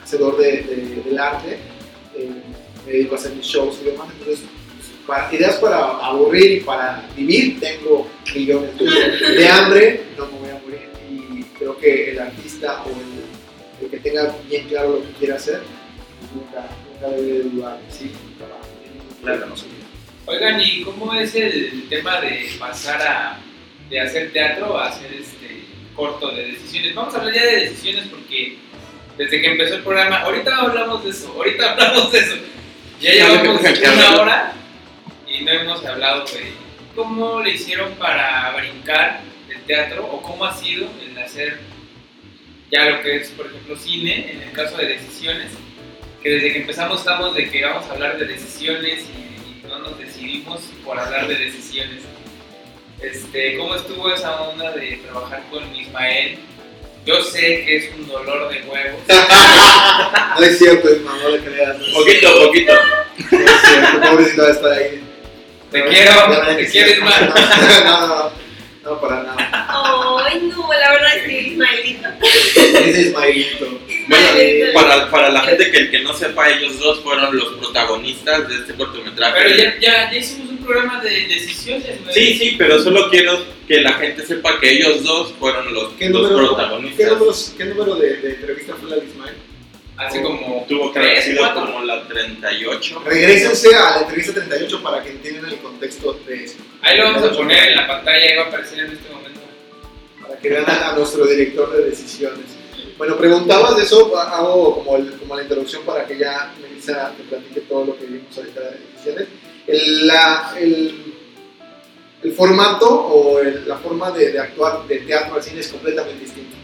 [0.03, 1.57] hacedor de, de- del arte,
[2.15, 2.29] eh,
[2.85, 4.45] me dedico a hacer mis shows y demás, entonces
[4.75, 10.49] pues, para, ideas para aburrir y para vivir tengo millones de hambre no me voy
[10.49, 10.89] a morir.
[11.09, 15.33] Y creo que el artista o el, el que tenga bien claro lo que quiere
[15.33, 15.61] hacer
[16.33, 18.11] nunca, nunca debe de dudar sí
[19.25, 19.47] Claro.
[19.47, 19.55] no.
[20.27, 23.39] Oigan, ¿y cómo es el tema de pasar a
[23.89, 25.65] de hacer teatro a hacer este
[25.95, 26.95] corto de decisiones?
[26.95, 28.57] Vamos a hablar ya de decisiones porque
[29.17, 32.35] desde que empezó el programa, ahorita hablamos de eso, ahorita hablamos de eso.
[33.01, 34.53] Ya llevamos una hora
[35.27, 36.53] y no hemos hablado de
[36.95, 41.59] cómo le hicieron para brincar el teatro o cómo ha sido el hacer
[42.71, 45.51] ya lo que es, por ejemplo, cine, en el caso de decisiones,
[46.25, 49.77] que desde que empezamos estamos de que vamos a hablar de decisiones y, y no
[49.77, 52.01] nos decidimos por hablar de decisiones.
[52.99, 56.39] Este, ¿Cómo estuvo esa onda de trabajar con Ismael?
[57.05, 59.01] Yo sé que es un dolor de huevos.
[60.39, 62.73] no es cierto Isma, no le creas Poquito, poquito.
[62.73, 65.03] no es cierto, pobrecito va a estar ahí
[65.71, 66.11] Te No, quiero,
[66.47, 66.93] te que quiero, sí.
[66.95, 67.19] Isma.
[67.85, 68.44] no, no, no,
[68.85, 69.67] no, para nada
[70.25, 72.07] Ay, no, la verdad es que Ismaelito.
[72.21, 73.65] es Ismaelito
[74.07, 74.73] Bueno, Ismaelito.
[74.73, 78.73] para, para la gente que, que no sepa, ellos dos fueron los protagonistas de este
[78.75, 79.33] cortometraje.
[79.43, 82.13] Pero ya, ya, ya hicimos un programa de decisiones, güey.
[82.13, 86.09] Sí, sí, pero solo quiero que la gente sepa que ellos dos fueron los, ¿Qué
[86.09, 86.97] los número, protagonistas.
[86.97, 89.35] ¿qué, números- qué número de, de entrevista fue la de Ismael?
[89.97, 93.01] Hace como Tuvo que haber sido como la 38.
[93.05, 96.57] Regrésense a la entrevista 38 para que entiendan el contexto de eso.
[96.81, 99.39] Ahí lo vamos a poner en la pantalla, ahí va a aparecer en este momento.
[100.21, 102.45] Para que vean a, a nuestro director de decisiones.
[102.97, 107.23] Bueno, preguntabas de eso, hago como, el- como la introducción para que ya Melissa te
[107.23, 109.27] platique todo lo que vimos ahorita de decisiones.
[109.67, 111.13] El, la- el,
[112.23, 116.21] el formato o el- la forma de, de actuar del teatro al cine es completamente
[116.23, 116.55] distinta.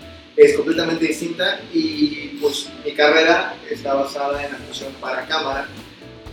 [0.42, 5.68] Es completamente distinta y pues mi carrera está basada en actuación para cámara.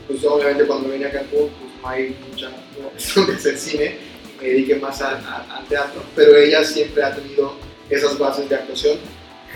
[0.07, 2.49] Pues obviamente cuando vine a Cancún pues no hay mucha
[2.95, 4.09] opción de cine
[4.41, 5.21] me dediqué más al
[5.69, 7.55] teatro, pero ella siempre ha tenido
[7.91, 8.99] esas bases de actuación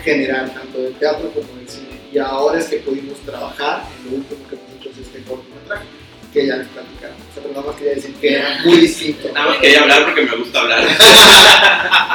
[0.03, 1.99] general, tanto del teatro como del cine.
[2.11, 5.85] Y ahora es que pudimos trabajar en lo último que hemos hecho es este cortometraje,
[6.33, 7.15] que ya les platicaron.
[7.15, 9.29] O sea, pero nada más quería decir que era muy distinto.
[9.33, 10.87] Nada más quería hablar porque me gusta hablar.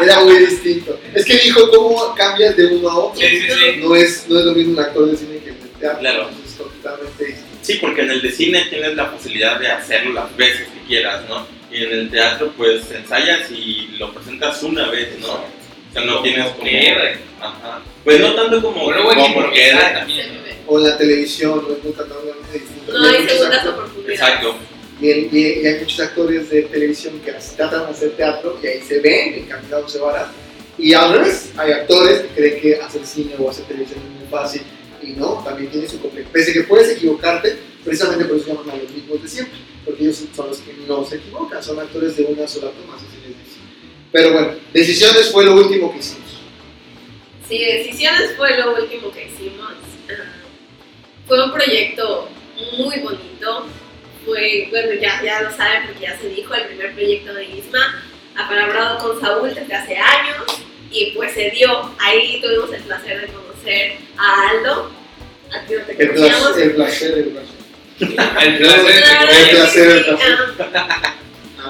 [0.03, 0.99] Era muy distinto.
[1.15, 3.21] Es que dijo cómo cambias de uno a otro.
[3.21, 3.81] Sí, sí, sí.
[3.81, 6.01] No es, no es lo mismo un actor de cine que el de teatro.
[6.01, 6.31] Claro.
[6.45, 7.49] Es totalmente distinto.
[7.63, 11.23] Sí, porque en el de cine tienes la facilidad de hacerlo las veces que quieras,
[11.29, 11.47] ¿no?
[11.71, 15.33] Y en el teatro, pues ensayas y lo presentas una vez, ¿no?
[15.33, 16.69] O sea, no tienes como.
[17.41, 17.81] Ajá.
[18.05, 18.85] Pues no tanto como.
[18.85, 19.93] O luego como improvisar queda.
[19.99, 20.35] también.
[20.35, 20.41] ¿no?
[20.67, 22.78] O la televisión, no es muy totalmente distinto.
[22.89, 24.21] No hay segundas oportunidades.
[24.21, 24.57] Exacto.
[25.01, 28.67] Y, el- y- y hay muchos actores de televisión que tratan de hacer teatro y
[28.67, 30.27] ahí se ven encaminados se van.
[30.77, 34.29] Y al revés, hay actores que creen que hacer cine o hacer televisión es muy
[34.31, 34.63] fácil
[35.03, 36.29] y no, también tiene su complejo.
[36.33, 40.23] Pese que puedes equivocarte, precisamente por eso llaman a los mismos de siempre, porque ellos
[40.35, 43.39] son los que no se equivocan, son actores de una sola toma, así se les
[43.39, 43.59] dice.
[44.13, 46.29] Pero bueno, Decisiones fue lo último que hicimos.
[47.49, 49.71] Sí, Decisiones fue lo último que hicimos.
[50.11, 50.15] Ah,
[51.27, 52.29] Fue un proyecto
[52.77, 53.67] muy bonito.
[54.25, 58.03] Fue, bueno, ya, ya lo saben porque ya se dijo, el primer proyecto de Isma,
[58.37, 60.45] apalabrado con Saúl desde hace años
[60.91, 61.91] y pues se dio.
[61.99, 64.91] Ahí tuvimos el placer de conocer a Aldo.
[65.51, 67.59] A ti no te El placer, el placer, el placer.
[68.01, 70.39] El placer El placer, el placer.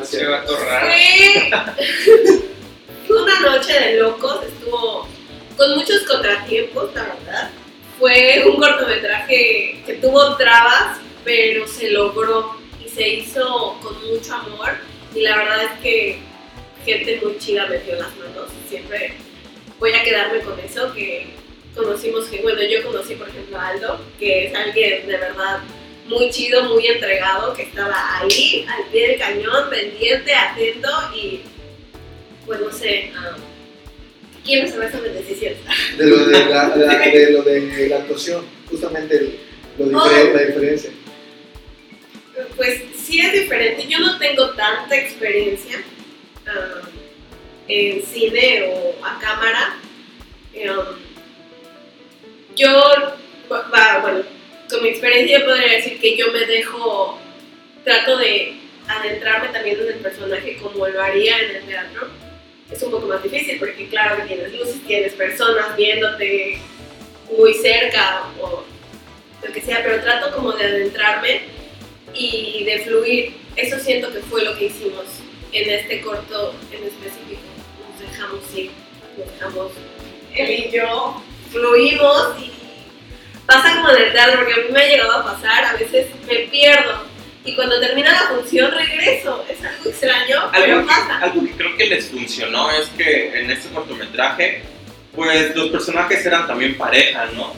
[0.02, 0.92] Se va a torrar.
[3.06, 5.08] Fue una noche de locos, estuvo
[5.56, 7.50] con muchos contratiempos, la verdad.
[7.98, 14.76] Fue un cortometraje que tuvo trabas, pero se logró y se hizo con mucho amor.
[15.14, 16.18] Y la verdad es que
[16.84, 18.50] gente muy chida metió las manos.
[18.68, 19.14] Siempre
[19.80, 21.26] voy a quedarme con eso, que
[21.74, 25.60] conocimos, que bueno, yo conocí por ejemplo a Aldo, que es alguien de verdad
[26.06, 31.42] muy chido, muy entregado, que estaba ahí, al pie del cañón, pendiente, atento y,
[32.46, 33.36] pues no sé, ah,
[34.48, 35.58] quiero saber sobre decisiones.
[35.96, 39.38] De lo de la, la- de lo de la actuación, justamente el-
[39.78, 40.10] lo Oh.
[40.34, 40.90] la diferencia.
[42.56, 45.80] Pues sí es diferente, yo no tengo tanta experiencia
[46.46, 46.80] ah,
[47.68, 49.76] en cine o a cámara.
[50.54, 50.96] Um,
[52.56, 53.14] yo,
[53.48, 54.24] bueno,
[54.68, 57.18] con mi experiencia yo podría decir que yo me dejo,
[57.84, 58.54] trato de
[58.88, 62.08] adentrarme también en el personaje como lo haría en el teatro.
[62.70, 66.58] Es un poco más difícil porque claro que tienes luces, tienes personas viéndote
[67.36, 68.64] muy cerca o
[69.42, 71.42] lo que sea, pero trato como de adentrarme
[72.14, 73.34] y de fluir.
[73.56, 75.04] Eso siento que fue lo que hicimos
[75.52, 77.40] en este corto en específico.
[77.90, 78.70] Nos dejamos ir,
[79.16, 79.72] nos dejamos,
[80.34, 82.52] él y yo fluimos y
[83.46, 86.40] pasa como en el porque a mí me ha llegado a pasar, a veces me
[86.50, 87.07] pierdo
[87.48, 89.44] y cuando termina la función regreso.
[89.48, 91.18] Es algo extraño, pero Algo que, pasa.
[91.22, 94.62] algo que creo que les funcionó es que en este cortometraje,
[95.14, 97.52] pues los personajes eran también pareja, ¿no?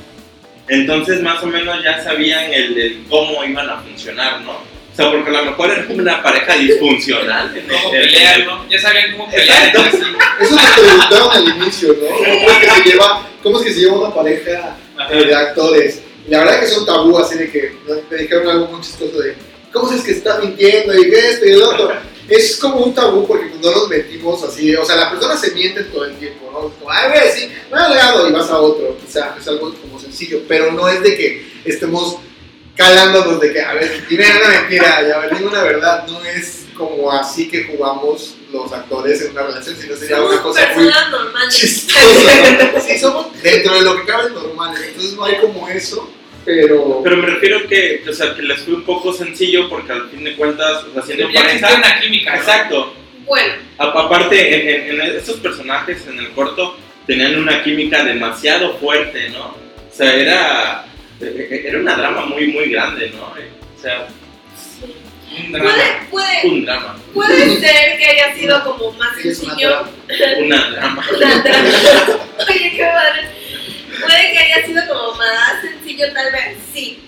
[0.69, 4.53] Entonces más o menos ya sabían el, el cómo iban a funcionar, ¿no?
[4.53, 7.57] O sea, porque a lo mejor era una pareja disfuncional.
[7.57, 8.69] el- pelear, ¿no?
[8.69, 9.73] Ya sabían cómo pelear.
[10.41, 12.07] Eso nos preguntaron al inicio, ¿no?
[12.17, 15.13] ¿Cómo es que se lleva, cómo es que se lleva una pareja Ajá.
[15.15, 16.03] eh, de actores?
[16.27, 17.95] Y la verdad que es un tabú, así de que ¿no?
[18.11, 19.35] me dijeron algo muy chistoso de
[19.73, 20.95] ¿cómo es que está mintiendo?
[20.95, 21.93] Y esto y el otro.
[22.29, 25.83] Es como un tabú porque no nos metimos así, o sea, la persona se miente
[25.85, 26.61] todo el tiempo, ¿no?
[26.79, 29.75] Como, ay, voy a decir, voy al lado y vas a otro, quizá es algo
[29.75, 32.19] como sencillo, pero no es de que estemos
[32.77, 36.25] calándonos de que, a ver, dime una mentira, y a ver, dime una verdad, no
[36.25, 40.69] es como así que jugamos los actores en una relación, sino sería una Somos cosa
[40.75, 41.55] muy personas normales.
[41.57, 42.81] chistosa.
[42.87, 46.09] Sí, somos dentro de lo que cabe normales, entonces no hay como eso,
[46.45, 47.01] pero...
[47.03, 50.25] Pero me refiero que, o sea, que les fue un poco sencillo porque al fin
[50.25, 51.75] de cuentas, o sea, siendo Ya pareja...
[51.77, 52.33] una química.
[52.35, 52.41] ¿no?
[52.41, 52.95] Exacto.
[53.27, 54.55] Bueno, A- Aparte,
[54.89, 56.77] en, en, en estos personajes en el corto
[57.07, 59.47] tenían una química demasiado fuerte, ¿no?
[59.47, 60.85] O sea, era,
[61.21, 63.25] eh, era una drama muy, muy grande, ¿no?
[63.27, 64.07] O sea,
[64.57, 64.95] sí.
[65.47, 65.71] Un drama.
[65.71, 69.85] puede, puede, un drama, puede ser que haya sido como más sencillo.
[70.41, 71.07] una drama.
[71.17, 71.69] Una trama.
[72.49, 73.29] Oye, qué padre.
[73.99, 77.03] Puede que haya sido como más sencillo, tal vez sí.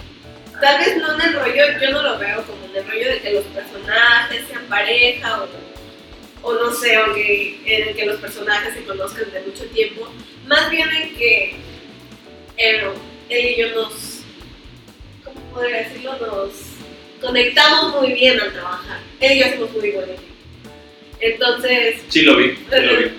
[0.60, 3.20] Tal vez no en el rollo, yo no lo veo como en el rollo de
[3.20, 5.48] que los personajes sean pareja o,
[6.48, 10.08] o no sé, o que, en el que los personajes se conozcan de mucho tiempo.
[10.46, 11.56] Más bien en que
[12.56, 12.80] él,
[13.28, 14.20] él y yo nos,
[15.24, 16.16] ¿cómo podría decirlo?
[16.18, 16.52] Nos
[17.20, 19.00] conectamos muy bien al trabajar.
[19.20, 20.32] Él y yo hacemos muy buen equipo.
[21.20, 23.12] Entonces, Sí lo vi, sí lo vi.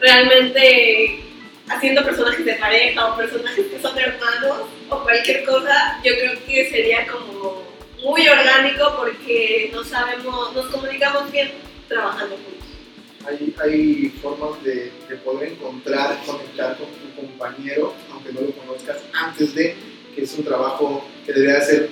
[0.00, 1.21] realmente
[1.68, 6.70] haciendo personajes de pareja o personajes que son hermanos o cualquier cosa, yo creo que
[6.70, 7.62] sería como
[8.02, 11.52] muy orgánico porque no sabemos, nos comunicamos bien
[11.88, 12.52] trabajando juntos.
[13.26, 18.98] Hay, hay formas de, de poder encontrar, conectar con tu compañero, aunque no lo conozcas,
[19.12, 19.76] antes de
[20.14, 21.88] que es un trabajo que debería ser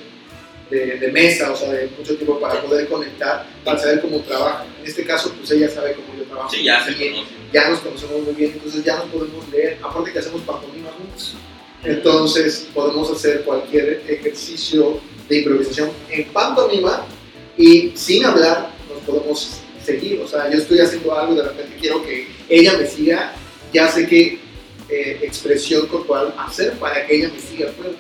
[0.71, 4.65] de, de mesa, o sea, de mucho tiempo para poder conectar, para saber cómo trabaja.
[4.81, 6.51] En este caso, pues ella sabe cómo yo trabajo.
[6.51, 7.40] Sí, ya se conoce.
[7.53, 11.35] Ya nos conocemos muy bien, entonces ya nos podemos leer, aparte que hacemos pantomima juntos.
[11.83, 17.07] Entonces podemos hacer cualquier ejercicio de improvisación en pantomima
[17.57, 20.21] y sin hablar nos podemos seguir.
[20.21, 23.33] O sea, yo estoy haciendo algo y de repente quiero que ella me siga,
[23.73, 24.39] ya sé qué
[24.89, 27.91] eh, expresión corporal hacer para que ella me siga pues,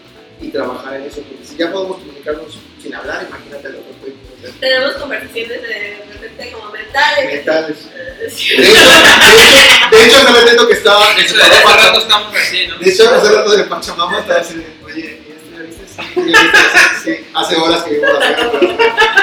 [0.42, 1.22] y trabajar en eso.
[1.22, 4.29] Porque si ya podemos comunicarnos sin hablar, imagínate lo que hacer.
[4.58, 7.34] Tenemos conversaciones de, repente como mentales.
[7.34, 7.76] Mentales.
[7.94, 8.56] Eh, sí.
[8.56, 11.14] De hecho, de hace ratito que estaba...
[11.14, 12.78] De hecho, hace rato estamos así, ¿no?
[12.78, 15.86] De hecho, hace rato de Pachamama estaba así oye, ¿y esto ya viste?
[15.86, 16.58] Sí, ¿ya viste?
[17.04, 18.78] Sí, sí, hace horas que vimos la serie.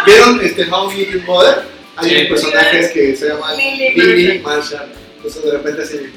[0.06, 1.64] ¿Vieron este How Your Mother?
[1.96, 2.16] Hay Sí.
[2.16, 4.92] un personaje que se llama Lily Marshall.
[5.18, 6.14] Entonces de repente así,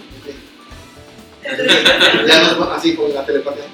[2.26, 3.64] ya nos así con la telepatía.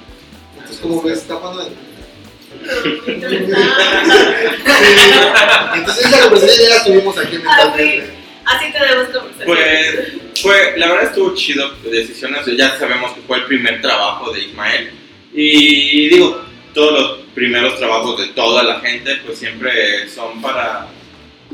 [0.56, 1.68] Entonces, como ves, está pasando.
[5.74, 8.10] Entonces esa conversación ya la tuvimos aquí mentalmente.
[8.44, 9.46] Así tenemos conversación.
[9.46, 14.30] Pues fue, la verdad estuvo chido de decisiones, ya sabemos que fue el primer trabajo
[14.32, 14.90] de Ismael
[15.32, 16.42] y digo,
[16.72, 20.86] todos los primeros trabajos de toda la gente pues siempre son para,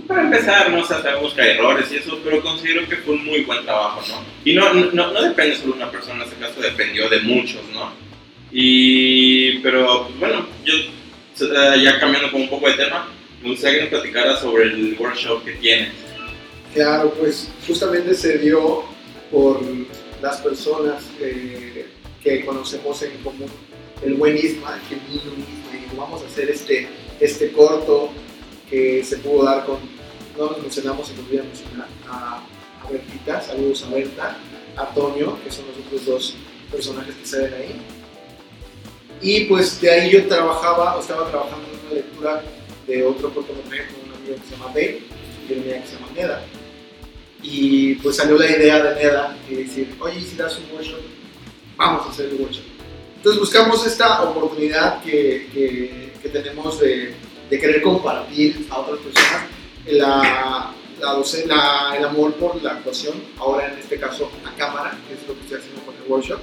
[0.06, 3.14] para empezar, no o sea, sabemos que hay errores y eso, pero considero que fue
[3.14, 4.24] un muy buen trabajo, ¿no?
[4.44, 7.62] Y no, no, no depende solo de una persona, en este caso dependió de muchos,
[7.72, 7.92] ¿no?
[8.52, 13.08] Y, pero pues, bueno, yo eh, ya cambiando como un poco de tema,
[13.42, 15.88] me gustaría que nos platicara sobre el workshop que tienes.
[16.74, 18.84] Claro, pues justamente se dio
[19.30, 19.60] por
[20.20, 21.86] las personas eh,
[22.22, 23.48] que conocemos en común.
[24.04, 26.88] El buen Isma, que vino y dijo, vamos a hacer este,
[27.20, 28.10] este corto
[28.68, 29.78] que se pudo dar con,
[30.36, 32.42] no nos mencionamos, se nos olvida mencionar, a,
[32.82, 34.36] a Bertita, saludos a Berta,
[34.76, 36.34] a Toño, que son los otros dos
[36.70, 38.01] personajes que se ven ahí.
[39.22, 42.42] Y pues de ahí yo trabajaba, o estaba trabajando en una lectura
[42.86, 45.02] de otro cortometraje con un amigo que se llama Dave
[45.48, 46.42] y una amiga que se llama Neda.
[47.42, 51.00] Y pues salió la idea de Neda y decir, oye, ¿y si das un workshop,
[51.76, 52.64] vamos a hacer el workshop.
[53.16, 57.14] Entonces buscamos esta oportunidad que, que, que tenemos de,
[57.50, 59.44] de, querer compartir a otras personas
[59.86, 61.14] la, la,
[61.46, 65.34] la- el amor por la actuación, ahora en este caso a cámara, que es lo
[65.34, 66.40] que estoy haciendo con el workshop.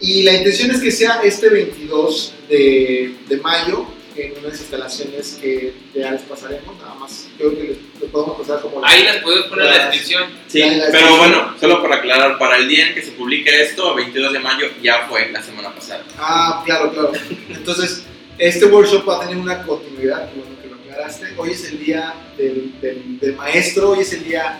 [0.00, 3.86] Y la intención es que sea este 22 de, de mayo
[4.16, 8.60] en unas instalaciones que ya les pasaremos, nada más creo que les, les podemos pasar
[8.60, 8.84] como...
[8.84, 10.24] Ahí las podemos poner en la descripción.
[10.48, 13.94] Sí, ya, pero bueno, solo para aclarar, para el día en que se publique esto,
[13.94, 16.04] 22 de mayo, ya fue la semana pasada.
[16.18, 17.12] Ah, claro, claro.
[17.48, 18.04] Entonces,
[18.38, 21.26] este workshop va a tener una continuidad, bueno que lo aclaraste.
[21.36, 24.58] Hoy es el día del, del, del maestro, hoy es el día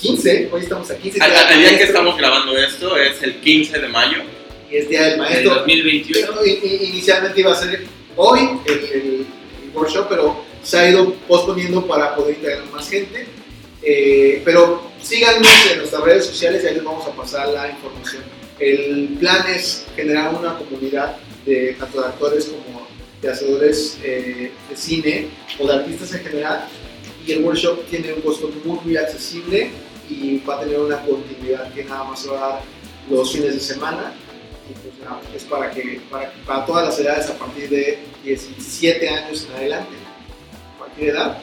[0.00, 3.88] 15, hoy estamos a 15 Al, día que estamos grabando esto es el 15 de
[3.88, 4.18] mayo.
[4.72, 5.54] Y es día del En el maestro.
[5.56, 6.26] 2021.
[6.30, 7.84] Pero, i- i- inicialmente iba a ser
[8.16, 9.26] hoy el, el-
[9.64, 13.26] el workshop, pero se ha ido posponiendo para poder integrar más gente.
[13.82, 18.22] Eh, pero síganos en nuestras redes sociales y ahí les vamos a pasar la información.
[18.58, 22.86] El plan es generar una comunidad de tanto de actores como
[23.20, 26.68] de hacedores eh, de cine o de artistas en general.
[27.26, 29.70] Y el workshop tiene un costo muy, muy accesible
[30.08, 32.60] y va a tener una continuidad que nada más se va a dar
[33.10, 34.12] los fines de semana
[35.34, 39.92] es para que para, para todas las edades a partir de 17 años en adelante,
[40.78, 41.38] cualquier edad.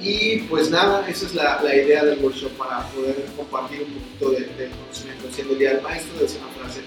[0.00, 4.30] Y pues nada, esa es la, la idea del workshop para poder compartir un poquito
[4.30, 5.26] de, del conocimiento.
[5.32, 6.80] Siendo el día del maestro, decía una frase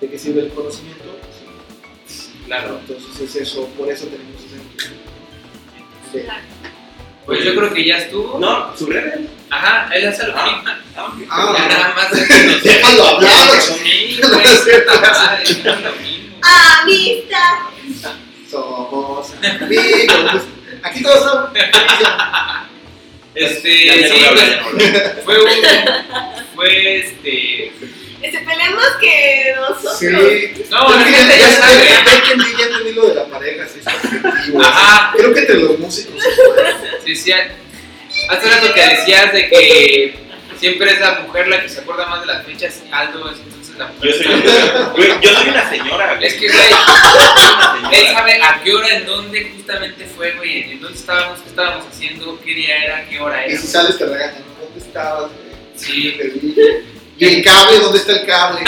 [0.00, 1.04] de que sirve el conocimiento.
[2.06, 2.32] Sí.
[2.46, 2.78] Claro.
[2.78, 4.58] Entonces es eso, por eso tenemos ese.
[6.12, 6.28] Sí.
[7.26, 8.38] Pues yo creo que ya estuvo.
[8.38, 9.20] No, su redes.
[9.52, 10.44] Ajá, él hace lo Ah.
[10.46, 10.70] mismo.
[11.30, 12.10] Ah, Ya nada más.
[12.62, 13.32] Déjalo hablar.
[14.22, 16.40] Lo mismo.
[16.42, 17.54] Amistad.
[18.50, 20.42] Somos amigos.
[20.82, 21.50] Aquí todos son.
[23.34, 24.24] Este, Ya, sí,
[24.74, 25.50] pues, fue un.
[26.54, 27.72] Fue este.
[28.22, 29.98] Se peleamos que nosotros.
[29.98, 30.64] Sí.
[30.70, 31.84] No, la gente ya ya sabe.
[31.88, 33.92] ya entendí, ya entendí lo de la pareja, sí, está.
[34.60, 35.12] Ajá.
[35.16, 36.22] Creo que entre los músicos.
[37.04, 37.32] Sí, sí.
[38.28, 40.14] Hace rato que decías de que
[40.58, 43.38] siempre es la mujer la que se acuerda más de las fechas y Aldo es
[43.38, 44.10] entonces la mujer.
[44.10, 44.26] Yo soy,
[44.96, 46.14] güey, yo soy una señora.
[46.14, 46.26] güey.
[46.28, 50.32] Es que, güey, Yo soy una él sabe a qué hora, en dónde justamente fue,
[50.32, 53.60] güey, en dónde estábamos, qué estábamos haciendo, qué día era, qué hora Y era.
[53.60, 54.64] si sales te regañan, ¿no?
[54.64, 55.30] ¿dónde estabas?
[55.30, 55.52] güey?
[55.76, 56.16] Sí.
[57.18, 58.60] Y el cable, ¿dónde está el cable?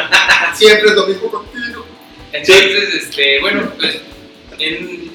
[0.54, 1.86] Siempre es lo mismo contigo.
[2.32, 3.98] Entonces, este, bueno, pues,
[4.58, 5.12] en,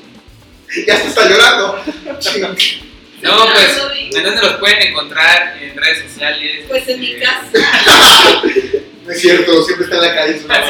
[0.88, 1.84] Ya se está llorando.
[3.22, 3.82] No, pues,
[4.16, 5.58] ¿en dónde los pueden encontrar?
[5.62, 6.66] En redes sociales.
[6.68, 8.42] Pues en mi este, casa.
[9.08, 10.38] No es cierto, siempre está en la calle.
[10.42, 10.66] su mamá.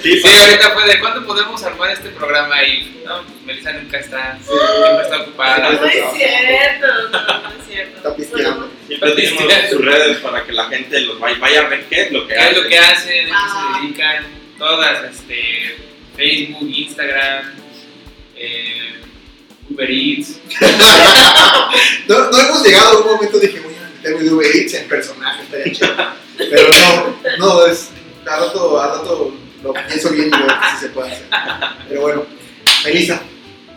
[0.00, 3.98] Sí, Sí, ahorita fue de cuándo podemos armar este programa y no, pues Melissa nunca
[3.98, 5.58] está, siempre está ocupada.
[5.72, 7.96] No es cierto, no, no es cierto.
[7.96, 8.70] Está pisteando.
[8.86, 12.12] Siempre tenemos sus redes para que la gente los vaya, vaya a ver qué es
[12.12, 12.94] lo que ¿Qué es lo que hacen.
[12.94, 13.26] hacen?
[13.26, 13.74] ¿A qué Ah.
[13.74, 14.26] se dedican?
[14.58, 15.76] Todas, este,
[16.16, 17.54] Facebook, Instagram,
[18.36, 18.92] eh,
[19.72, 20.38] Uber Eats.
[22.08, 24.88] No, no hemos llegado a un momento dije, voy a meterme de Uber Eats en
[24.88, 25.94] personaje, estaría chido.
[26.36, 27.90] Pero no, no, es.
[28.26, 31.26] A rato, a rato lo pienso bien y veo sí se puede hacer.
[31.88, 32.26] Pero bueno,
[32.84, 33.22] Melissa.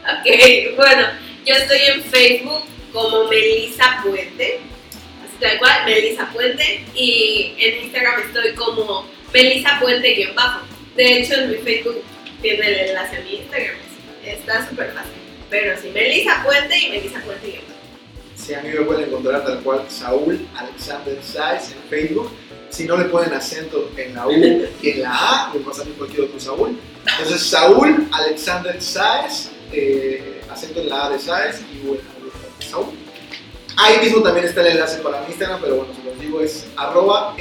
[0.04, 1.08] Ok, bueno,
[1.46, 4.60] yo estoy en Facebook como Melissa Puente,
[5.24, 10.62] así tal cual, Melissa Puente, y en Instagram estoy como Melissa Puente-bajo.
[10.96, 12.04] De hecho, en mi Facebook
[12.42, 13.76] tiene el enlace a mi Instagram,
[14.24, 15.25] está súper fácil.
[15.58, 17.64] Pero sí, Melissa Puente y Melissa Puente-bajo.
[18.36, 22.30] Si a mí me pueden encontrar tal cual Saúl Alexander Saiz en Facebook.
[22.70, 25.12] Si no le ponen acento en la U y en la
[25.48, 26.78] A, les va a cualquier otro Saúl.
[27.10, 32.12] Entonces, Saúl Alexander Sáez, eh, acento en la A de Sáez y U en la
[32.20, 32.86] U de Saúl.
[33.78, 36.66] Ahí mismo también está el enlace para mi Instagram, pero bueno, se los digo, es
[36.76, 37.34] arroba.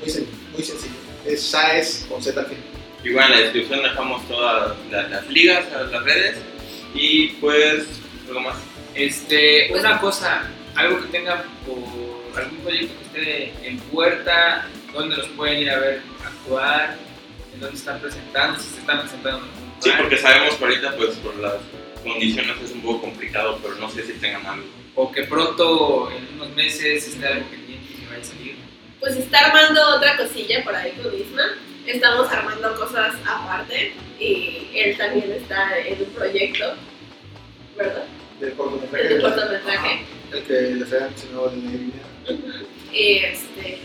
[0.00, 0.94] Muy, sen- muy sencillo.
[1.24, 2.62] Es Sáez con Z al final.
[3.04, 6.38] Igual en la descripción dejamos todas la- las ligas las redes
[6.94, 7.84] y pues
[8.28, 8.56] algo más.
[8.94, 10.44] Este, una cosa,
[10.74, 13.04] algo que tengan por algún proyecto que
[13.52, 16.96] esté en puerta, dónde los pueden ir a ver actuar,
[17.52, 20.96] en dónde están presentando, si se están presentando en algún Sí, porque sabemos que ahorita
[20.96, 21.54] pues por las
[22.02, 24.66] condiciones es un poco complicado, pero no sé si tengan algo.
[24.96, 28.54] o que pronto en unos meses esté algo pendiente y que vaya a salir.
[29.00, 31.42] Pues está armando otra cosilla por ahí con Isma.
[31.86, 36.74] Estamos armando cosas aparte y él también está en un proyecto,
[37.76, 38.04] ¿verdad?
[38.40, 39.06] Del cortometraje.
[39.06, 40.04] El de cortometraje.
[40.32, 42.32] El que les había mencionado de.
[42.32, 42.66] Ujú.
[42.92, 43.78] Y este,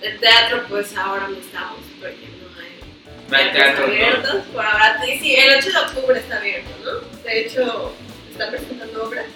[0.00, 3.92] el teatro pues ahora no estamos porque no hay No hay teatro, ¿no?
[3.92, 4.42] abiertos.
[4.52, 7.22] Por ahora sí, sí, el 8 de octubre está abierto, ¿no?
[7.22, 7.92] De hecho,
[8.32, 9.26] está presentando obras.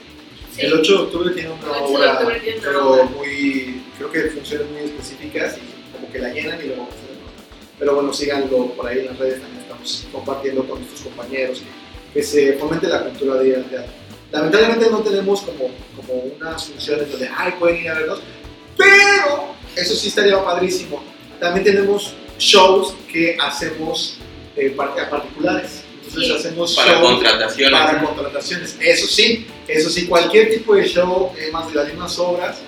[0.53, 0.63] Sí.
[0.67, 3.05] El 8 de octubre tiene una El 8 de obra, octubre tiene una pero obra.
[3.05, 6.89] muy, creo que funciones muy específicas y como que la llenan y luego.
[7.79, 11.63] Pero bueno, síganlo por ahí en las redes, también estamos compartiendo con nuestros compañeros
[12.13, 13.93] que, se fomente la cultura de ir al teatro.
[14.33, 18.21] Lamentablemente no tenemos como, como unas funciones donde, ay, pueden ir a vernos,
[18.77, 21.03] pero eso sí estaría padrísimo.
[21.39, 24.19] También tenemos shows que hacemos
[24.57, 25.83] eh, a particulares.
[26.07, 26.33] Entonces Sí.
[26.33, 27.81] hacemos Para shows contrataciones.
[27.81, 28.77] para contrataciones.
[28.81, 32.59] Eso sí, eso sí, cualquier tipo de show, eh, más de las mismas obras.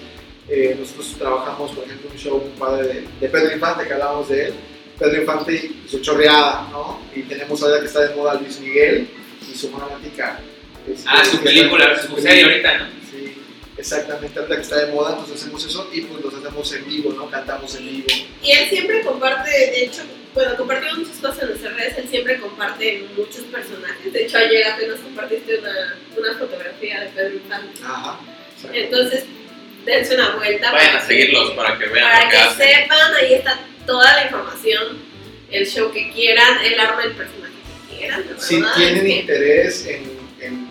[0.50, 4.28] eh, nosotros trabajamos, por ejemplo, un show muy padre de, de Pedro Infante, que hablábamos
[4.30, 4.54] de él.
[4.98, 7.00] Pedro Infante y su chorreada, ¿no?
[7.14, 9.08] Y tenemos ahora que está de moda Luis Miguel
[9.50, 10.40] y su fanática.
[10.88, 12.86] este, Ah, su película, está- su serie ahorita, ¿no?
[13.10, 13.34] Sí,
[13.76, 17.12] exactamente, ahorita que está de moda, entonces hacemos eso y pues los hacemos en vivo,
[17.12, 17.30] ¿no?
[17.30, 18.06] Cantamos en vivo.
[18.42, 20.02] Y él siempre comparte, de hecho,
[20.34, 24.12] bueno, compartimos muchas cosas en nuestras redes, él siempre comparte muchos personajes.
[24.12, 27.80] De hecho, ayer apenas compartiste una, una fotografía de Pedro Infante.
[27.84, 28.20] Ajá.
[28.56, 28.78] exacto.
[28.78, 29.24] Entonces,
[29.84, 30.72] dense una vuelta.
[30.72, 32.68] Vayan a seguirlos para que vean Para lo que que hacen.
[32.82, 34.87] sepan, ahí está toda la información,
[35.50, 37.52] el show que quieran, el arma del personaje
[37.90, 38.24] que quieran.
[38.38, 40.02] si tienen es que- interés en,
[40.40, 40.68] en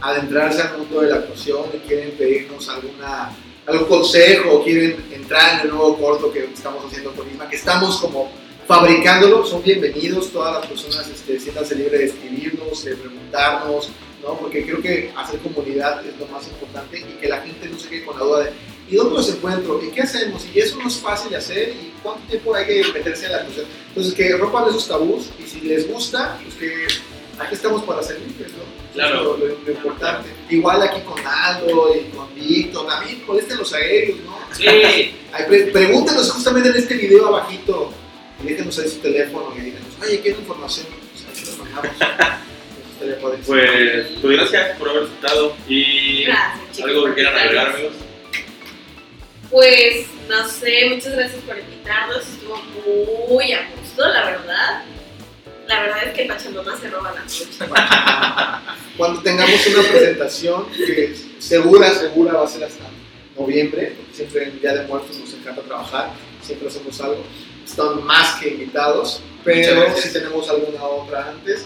[0.00, 3.30] adentrarse al mundo de la actuación y quieren pedirnos alguna,
[3.66, 7.56] algún consejo o quieren entrar en el nuevo corto que estamos haciendo con Isma, que
[7.56, 8.30] estamos como
[8.66, 13.90] fabricándolo, son bienvenidos todas las personas, este, siéntanse libres de escribirnos, de preguntarnos,
[14.22, 14.38] ¿no?
[14.38, 17.88] porque creo que hacer comunidad es lo más importante y que la gente no se
[17.90, 18.50] quede con la duda de
[18.88, 19.80] ¿y dónde los encuentro?
[19.82, 20.44] ¿y qué hacemos?
[20.54, 23.38] y eso no es fácil de hacer y cuánto tiempo hay que meterse en la
[23.38, 26.86] actuación entonces que rompan esos tabús y si les gusta, pues que
[27.38, 28.64] aquí estamos para servirles, ¿no?
[28.94, 29.20] Claro.
[29.22, 30.28] Eso es Lo, lo- lo importante.
[30.50, 34.38] Igual aquí con Aldo y con Víctor, también molesten los aéreos, ¿no?
[34.52, 34.66] Sí,
[35.32, 37.92] Ahí pre- pregúntenos justamente en este video abajito
[38.42, 41.04] y déjenos ahí su teléfono y díganos, oye, quiero información, pues.
[43.20, 47.92] Pues, pues gracias por haber estado y Gracias, algo que quieran agregar, amigos.
[49.54, 52.60] Pues, no sé, muchas gracias por invitarnos, estuvo
[53.28, 54.82] muy a gusto, la verdad.
[55.68, 57.44] La verdad es que Pachamama se roba la noche.
[58.96, 62.82] Cuando tengamos una presentación que segura, segura va a ser hasta
[63.38, 66.10] noviembre, porque siempre en Día de Muertos nos encanta trabajar,
[66.42, 67.22] siempre hacemos algo.
[67.64, 71.64] Están más que invitados, pero si tenemos alguna otra antes,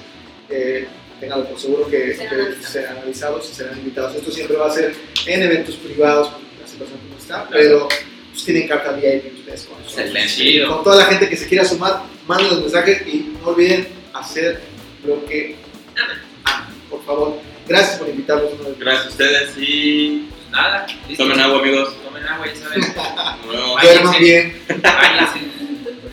[0.51, 0.87] eh,
[1.21, 2.71] tenganlo por seguro que, Serán que avisados.
[2.71, 4.15] serán avisados y serán invitados.
[4.15, 4.95] Esto siempre va a ser
[5.25, 7.51] en eventos privados, la situación está, Claro.
[7.53, 7.89] pero
[8.33, 9.83] pues, tienen carta VIP ustedes con.
[9.83, 10.67] Excelente.
[10.67, 14.61] Con toda la gente que se quiera sumar, manden los mensajes y no olviden hacer
[15.05, 15.57] lo que
[15.97, 17.41] aman, por favor.
[17.67, 18.79] Gracias por invitarnos una vez más.
[18.79, 21.25] Gracias a ustedes y Pues nada, listo.
[21.25, 21.95] tomen agua, amigos.
[22.03, 22.81] Tomen agua, ya saben.
[23.47, 23.77] Nos vemos.
[23.79, 23.89] Ay.
[23.89, 24.63] Duerman bien.
[24.83, 25.39] Váyanse.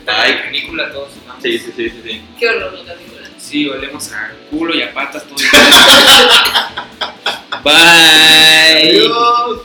[0.06, 0.32] Ay.
[0.34, 1.42] La canícula todos vamos.
[1.42, 2.22] Sí, sí, sí, sí, sí.
[2.38, 3.28] Qué horror la película.
[3.38, 5.60] Sí, olemos a culo y a patas todo el día.
[7.64, 8.90] Bye.
[8.90, 9.60] Adiós.